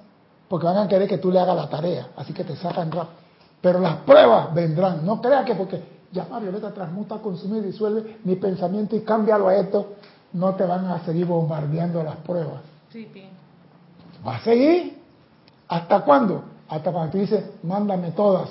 [0.49, 2.09] Porque van a querer que tú le hagas la tarea.
[2.17, 3.15] Así que te sacan rápido.
[3.61, 5.07] Pero las pruebas vendrán.
[5.07, 9.49] No creas que porque llama a Violeta, transmuta, consume y disuelve mi pensamiento y cámbialo
[9.49, 9.95] a esto,
[10.33, 12.61] no te van a seguir bombardeando las pruebas.
[12.91, 13.31] Sí, bien.
[14.27, 15.01] Va a seguir.
[15.69, 16.45] ¿Hasta cuándo?
[16.69, 18.49] Hasta cuando tú dices, mándame todas.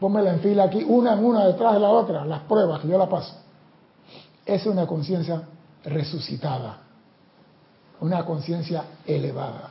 [0.00, 2.96] Pónmela en fila aquí, una en una detrás de la otra, las pruebas, que yo
[2.96, 3.34] la paso.
[4.46, 5.42] Es una conciencia
[5.84, 6.78] resucitada,
[8.00, 9.70] una conciencia elevada.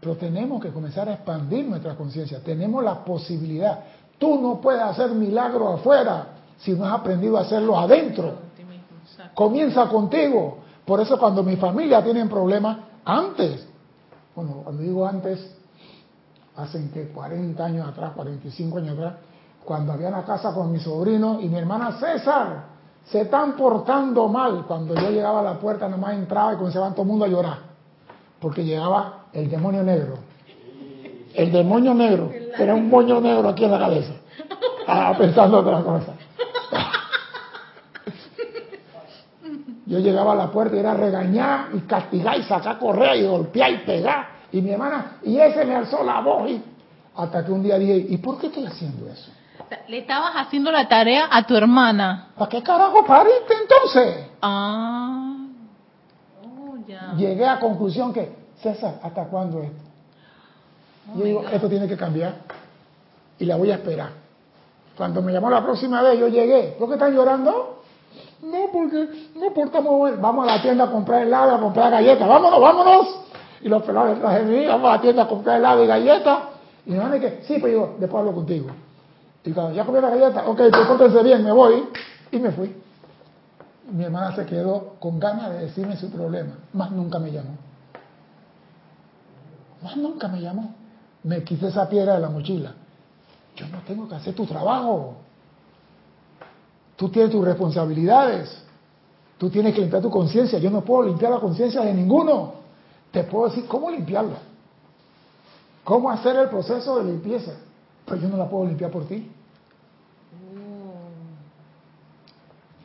[0.00, 2.38] Pero tenemos que comenzar a expandir nuestra conciencia.
[2.40, 3.80] Tenemos la posibilidad.
[4.18, 6.26] Tú no puedes hacer milagros afuera
[6.58, 8.34] si no has aprendido a hacerlos adentro.
[8.34, 9.13] Por ti mismo, exacto.
[9.32, 10.58] Comienza contigo.
[10.84, 13.66] Por eso cuando mi familia tiene problemas, antes,
[14.34, 15.56] bueno, cuando digo antes,
[16.56, 19.14] hacen que 40 años atrás, 45 años atrás,
[19.64, 22.74] cuando había una casa con mi sobrino y mi hermana César,
[23.06, 24.64] se están portando mal.
[24.66, 27.58] Cuando yo llegaba a la puerta, nomás entraba y comenzaban todo el mundo a llorar.
[28.40, 30.18] Porque llegaba el demonio negro.
[31.34, 32.30] El demonio negro.
[32.58, 34.12] Era un moño negro aquí en la cabeza.
[35.18, 36.13] Pensando otra cosa.
[39.94, 43.70] Yo llegaba a la puerta y era regañar y castigar y sacar correa y golpear
[43.70, 44.26] y pegar.
[44.50, 46.50] Y mi hermana, y ese me alzó la voz.
[46.50, 46.60] Y,
[47.14, 49.30] hasta que un día dije, ¿y por qué estoy haciendo eso?
[49.86, 52.30] Le estabas haciendo la tarea a tu hermana.
[52.36, 54.26] ¿Para qué carajo pariste entonces?
[54.42, 55.36] Ah.
[56.44, 57.12] Oh, ya.
[57.16, 59.76] Llegué a conclusión que, César, ¿hasta cuándo esto?
[61.14, 61.52] Oh, Yo digo, God.
[61.52, 62.34] esto tiene que cambiar
[63.38, 64.10] y la voy a esperar.
[64.96, 66.74] Cuando me llamó la próxima vez, yo llegué.
[66.80, 67.83] ¿Por qué están llorando?
[68.44, 70.20] No, porque no portamos.
[70.20, 72.28] Vamos a la tienda a comprar helado, a comprar galletas.
[72.28, 73.20] Vámonos, vámonos.
[73.62, 76.38] Y los pelados detrás de mí, vamos a la tienda a comprar helado y galletas.
[76.84, 78.68] Y mi hermana que, sí, pues yo, después hablo contigo.
[79.44, 81.84] Y cuando ya comí la galleta, ok, pues pórtense bien, me voy.
[82.30, 82.74] Y me fui.
[83.90, 86.52] Mi hermana se quedó con ganas de decirme su problema.
[86.72, 87.56] Más nunca me llamó.
[89.82, 90.74] Más nunca me llamó.
[91.22, 92.74] Me quité esa piedra de la mochila.
[93.56, 95.16] Yo no tengo que hacer tu trabajo.
[96.96, 98.62] Tú tienes tus responsabilidades.
[99.38, 100.58] Tú tienes que limpiar tu conciencia.
[100.58, 102.54] Yo no puedo limpiar la conciencia de ninguno.
[103.10, 104.38] Te puedo decir cómo limpiarla.
[105.82, 107.52] Cómo hacer el proceso de limpieza.
[108.06, 109.30] Pero yo no la puedo limpiar por ti.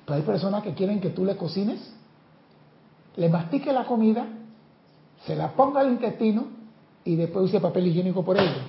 [0.06, 1.94] Pero hay personas que quieren que tú le cocines,
[3.16, 4.26] le mastique la comida,
[5.24, 6.46] se la ponga al intestino
[7.04, 8.62] y después use papel higiénico por ello.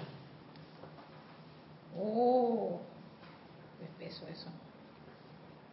[1.99, 2.80] Oh.
[3.82, 4.49] Espeso eso.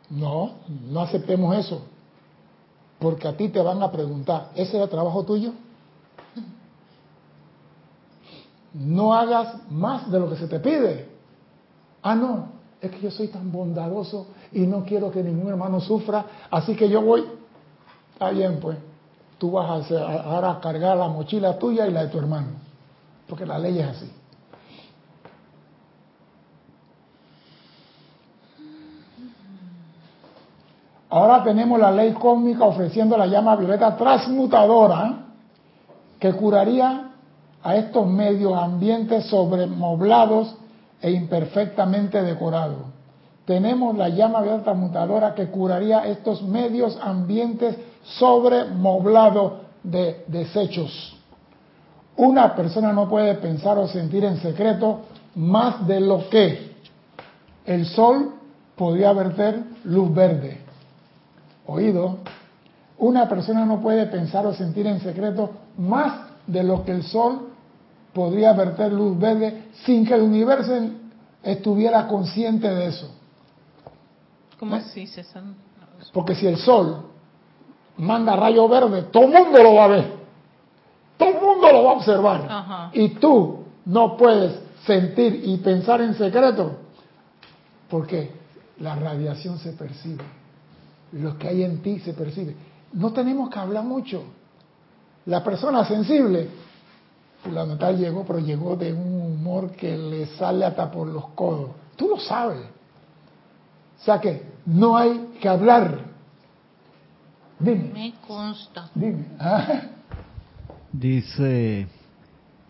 [0.10, 0.51] No,
[0.89, 1.82] no aceptemos eso.
[2.99, 5.51] Porque a ti te van a preguntar, ¿ese era el trabajo tuyo?
[8.74, 11.08] No hagas más de lo que se te pide.
[12.03, 12.49] Ah, no,
[12.82, 16.89] es que yo soy tan bondadoso y no quiero que ningún hermano sufra, así que
[16.89, 17.24] yo voy.
[18.14, 18.78] Está bien, pues.
[19.38, 22.47] Tú vas a hacer- ahora a cargar la mochila tuya y la de tu hermano.
[23.28, 24.12] Porque la ley es así.
[31.10, 35.20] Ahora tenemos la ley cósmica ofreciendo la llama violeta transmutadora
[36.20, 37.12] que curaría
[37.64, 40.55] a estos medios ambientes sobremoblados
[41.01, 42.80] e imperfectamente decorados.
[43.45, 49.53] Tenemos la llama violeta transmutadora que curaría estos medios ambientes sobremoblados
[49.84, 51.16] de desechos.
[52.18, 55.01] Una persona no puede pensar o sentir en secreto
[55.36, 56.76] más de lo que
[57.66, 58.34] el sol
[58.76, 60.66] podría verter luz verde.
[61.68, 62.18] Oído,
[62.97, 67.49] una persona no puede pensar o sentir en secreto más de lo que el sol
[68.13, 70.74] podría verter luz verde sin que el universo
[71.43, 73.11] estuviera consciente de eso.
[74.59, 74.80] ¿Cómo ¿Eh?
[74.80, 75.43] así, César?
[76.13, 77.05] Porque si el sol
[77.97, 80.18] manda rayo verde, todo el mundo lo va a ver.
[81.18, 82.47] Todo el mundo lo va a observar.
[82.49, 82.89] Ajá.
[82.93, 86.78] Y tú no puedes sentir y pensar en secreto
[87.89, 88.32] porque
[88.80, 90.24] la radiación se percibe.
[91.14, 92.55] Lo que hay en ti se percibe.
[92.93, 94.24] No tenemos que hablar mucho.
[95.26, 96.47] La persona sensible,
[97.43, 101.72] fulano tal llegó, pero llegó de un humor que le sale hasta por los codos.
[101.95, 102.60] Tú lo sabes.
[103.99, 105.99] O sea que no hay que hablar.
[107.60, 108.89] Dime, Me consta.
[108.93, 109.26] dime.
[109.39, 109.82] Ah,
[110.91, 111.88] Dice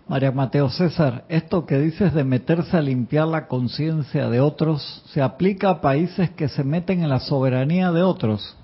[0.07, 5.21] María Mateo César, esto que dices de meterse a limpiar la conciencia de otros, ¿se
[5.21, 8.55] aplica a países que se meten en la soberanía de otros?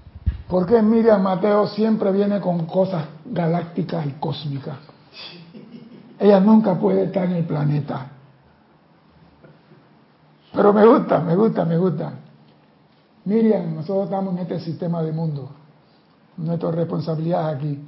[0.48, 4.78] ¿Por qué Miriam Mateo siempre viene con cosas galácticas y cósmicas?
[6.18, 8.08] Ella nunca puede estar en el planeta.
[10.54, 12.14] Pero me gusta, me gusta, me gusta.
[13.26, 15.50] Miriam, nosotros estamos en este sistema de mundo.
[16.38, 17.80] Nuestra responsabilidad es aquí.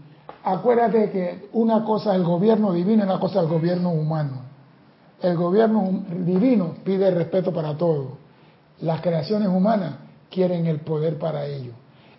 [0.48, 4.44] Acuérdate que una cosa es el gobierno divino y una cosa es el gobierno humano.
[5.20, 8.10] El gobierno divino pide respeto para todos.
[8.82, 9.96] Las creaciones humanas
[10.30, 11.72] quieren el poder para ello.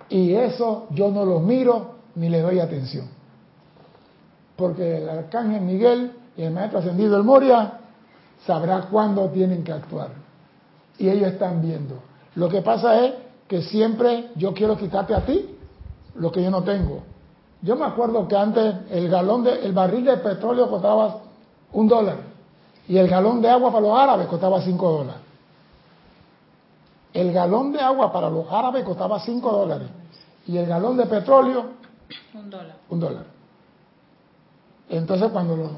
[0.09, 3.07] Y eso yo no lo miro ni le doy atención.
[4.57, 7.79] Porque el arcángel Miguel y el maestro ascendido el Moria
[8.45, 10.09] sabrá cuándo tienen que actuar.
[10.99, 12.01] Y ellos están viendo.
[12.35, 13.15] Lo que pasa es
[13.47, 15.57] que siempre yo quiero quitarte a ti
[16.17, 17.05] lo que yo no tengo.
[17.63, 21.21] Yo me acuerdo que antes el galón de, el barril de petróleo costaba
[21.73, 22.17] un dólar
[22.89, 25.23] y el galón de agua para los árabes costaba cinco dólares.
[27.13, 29.89] El galón de agua para los árabes costaba cinco dólares
[30.47, 31.65] y el galón de petróleo
[32.35, 32.77] Un dólar.
[32.91, 33.25] un dólar.
[34.89, 35.71] Entonces cuando los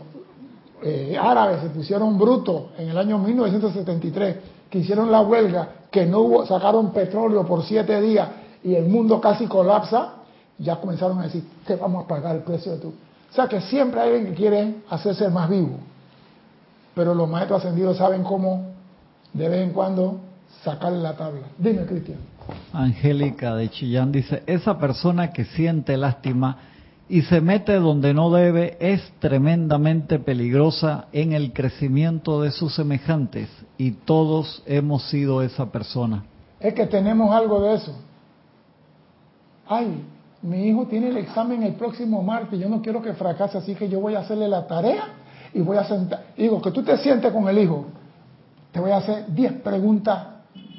[0.82, 4.36] eh, árabes se pusieron brutos en el año 1973,
[4.70, 8.28] que hicieron la huelga, que no hubo, sacaron petróleo por siete días
[8.62, 10.14] y el mundo casi colapsa,
[10.59, 12.88] ya comenzaron a decir, te vamos a pagar el precio de tu...
[12.88, 15.78] O sea que siempre hay alguien que quiere hacerse el más vivo.
[16.94, 18.72] Pero los maestros ascendidos saben cómo
[19.32, 20.20] de vez en cuando
[20.64, 21.42] sacarle la tabla.
[21.59, 22.18] Dime, Cristian.
[22.72, 26.59] Angélica de Chillán dice, esa persona que siente lástima
[27.09, 33.48] y se mete donde no debe es tremendamente peligrosa en el crecimiento de sus semejantes
[33.76, 36.24] y todos hemos sido esa persona.
[36.61, 37.94] Es que tenemos algo de eso.
[39.66, 40.02] Ay,
[40.43, 43.89] mi hijo tiene el examen el próximo martes, yo no quiero que fracase, así que
[43.89, 45.05] yo voy a hacerle la tarea
[45.53, 46.26] y voy a sentar.
[46.36, 47.86] Digo, que tú te sientes con el hijo,
[48.70, 50.26] te voy a hacer 10 preguntas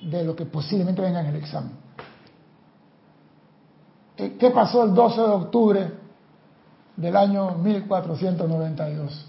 [0.03, 1.71] de lo que posiblemente venga en el examen.
[4.17, 5.91] Eh, ¿Qué pasó el 12 de octubre
[6.95, 9.27] del año 1492?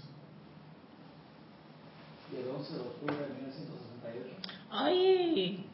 [2.31, 4.51] Y el 11 de octubre de 1968.
[4.71, 5.65] ¡Ay!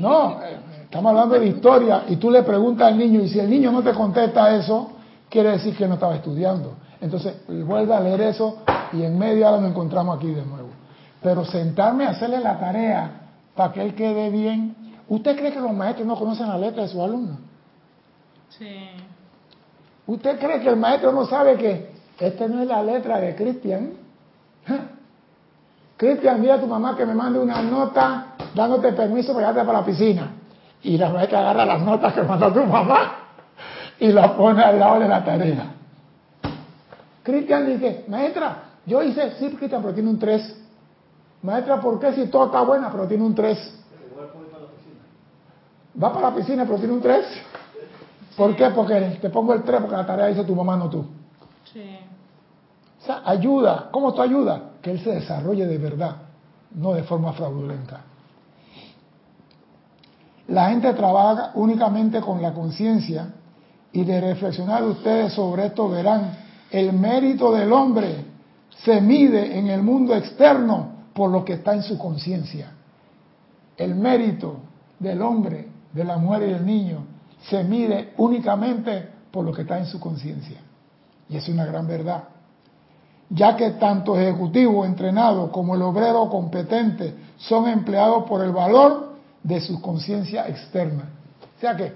[0.00, 0.58] No, eh,
[0.94, 3.82] estamos hablando de historia y tú le preguntas al niño y si el niño no
[3.82, 4.92] te contesta eso,
[5.28, 6.74] quiere decir que no estaba estudiando.
[7.00, 8.58] Entonces, vuelve a leer eso
[8.92, 10.68] y en media hora nos encontramos aquí de nuevo.
[11.20, 13.10] Pero sentarme a hacerle la tarea
[13.56, 14.76] para que él quede bien.
[15.08, 17.38] ¿Usted cree que los maestros no conocen la letra de su alumno?
[18.50, 18.90] Sí.
[20.06, 21.90] ¿Usted cree que el maestro no sabe que
[22.20, 23.94] esta no es la letra de Cristian?
[25.96, 29.80] Cristian, dile a tu mamá que me mande una nota dándote permiso para llevarte para
[29.80, 30.34] la piscina.
[30.84, 33.14] Y la maestra agarra las notas que mandó tu mamá
[33.98, 35.72] y las pone al lado de la tarea.
[37.22, 40.60] Cristian dice, maestra, yo hice, sí, Cristian, pero tiene un 3.
[41.42, 43.58] Maestra, ¿por qué si todo está buena, pero tiene un 3?
[44.10, 46.02] Igual puedo ir para la oficina.
[46.02, 47.26] Va para la piscina, pero tiene un 3.
[48.36, 48.68] ¿Por qué?
[48.70, 51.06] Porque te pongo el 3 porque la tarea dice tu mamá, no tú.
[51.72, 51.98] Sí.
[53.00, 53.88] O sea, ayuda.
[53.90, 54.60] ¿Cómo tú ayudas?
[54.82, 56.16] Que él se desarrolle de verdad,
[56.74, 58.00] no de forma fraudulenta.
[60.48, 63.32] La gente trabaja únicamente con la conciencia
[63.92, 66.36] y de reflexionar ustedes sobre esto verán,
[66.70, 68.24] el mérito del hombre
[68.84, 72.72] se mide en el mundo externo por lo que está en su conciencia.
[73.76, 74.56] El mérito
[74.98, 77.04] del hombre, de la mujer y del niño
[77.48, 80.58] se mide únicamente por lo que está en su conciencia.
[81.28, 82.24] Y es una gran verdad
[83.30, 89.13] ya que tanto ejecutivo entrenado como el obrero competente son empleados por el valor
[89.44, 91.04] de su conciencia externa.
[91.56, 91.92] O sea que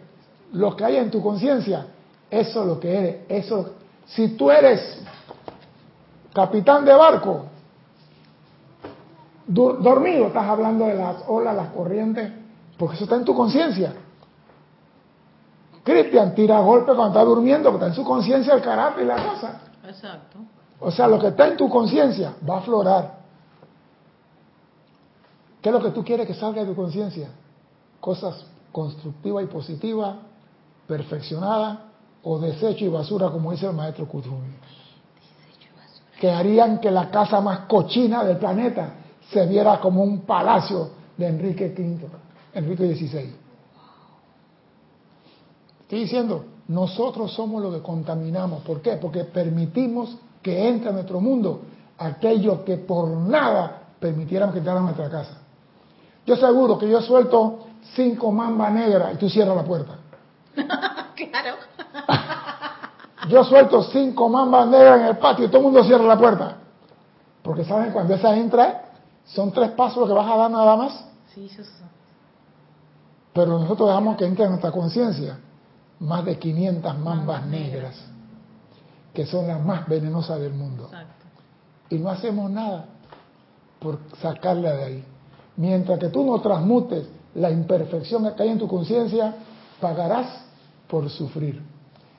[0.52, 1.86] lo que hay en tu conciencia,
[2.30, 3.16] eso es lo que eres.
[3.28, 3.70] Eso,
[4.06, 5.00] si tú eres
[6.32, 7.46] capitán de barco,
[9.46, 12.30] du- dormido, estás hablando de las olas, las corrientes,
[12.78, 13.92] porque eso está en tu conciencia.
[15.82, 19.16] Cristian tira golpe cuando está durmiendo, porque está en su conciencia el carácter y la
[19.16, 19.60] cosa.
[19.86, 20.38] Exacto.
[20.80, 23.17] O sea, lo que está en tu conciencia va a aflorar.
[25.60, 27.28] ¿Qué es lo que tú quieres que salga de tu conciencia?
[28.00, 30.16] cosas constructivas y positivas,
[30.86, 31.78] perfeccionadas,
[32.22, 34.54] o desecho y basura, como dice el maestro Kuthumi.
[36.20, 38.94] Que harían que la casa más cochina del planeta
[39.30, 42.08] se viera como un palacio de Enrique V,
[42.54, 43.34] Enrique XVI.
[45.82, 48.62] Estoy diciendo, nosotros somos los que contaminamos.
[48.62, 48.96] ¿Por qué?
[48.96, 51.62] Porque permitimos que entre a nuestro mundo
[51.98, 55.37] aquello que por nada permitieran que entrara a nuestra casa.
[56.28, 57.60] Yo seguro que yo suelto
[57.94, 59.94] cinco mambas negras y tú cierras la puerta.
[61.16, 61.56] claro.
[63.30, 66.56] Yo suelto cinco mambas negras en el patio y todo el mundo cierra la puerta.
[67.42, 68.90] Porque saben, cuando esa entra,
[69.24, 71.04] son tres pasos que vas a dar nada más.
[71.34, 71.82] Sí, yo sé.
[73.32, 75.38] Pero nosotros dejamos que entre en nuestra conciencia
[75.98, 77.96] más de 500 mambas negras,
[79.14, 80.84] que son las más venenosas del mundo.
[80.84, 81.24] Exacto.
[81.90, 82.84] Y no hacemos nada
[83.80, 85.04] por sacarla de ahí.
[85.58, 87.04] Mientras que tú no transmutes
[87.34, 89.34] la imperfección que hay en tu conciencia,
[89.80, 90.44] pagarás
[90.88, 91.60] por sufrir.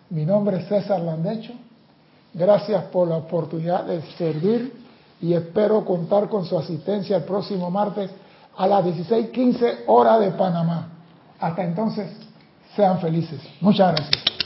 [0.10, 1.54] Mi nombre es César Landecho.
[2.34, 4.74] Gracias por la oportunidad de servir
[5.22, 8.12] y espero contar con su asistencia el próximo martes
[8.58, 10.90] a las 16:15 hora de Panamá.
[11.40, 12.12] Hasta entonces,
[12.76, 13.40] sean felices.
[13.62, 14.39] Muchas gracias.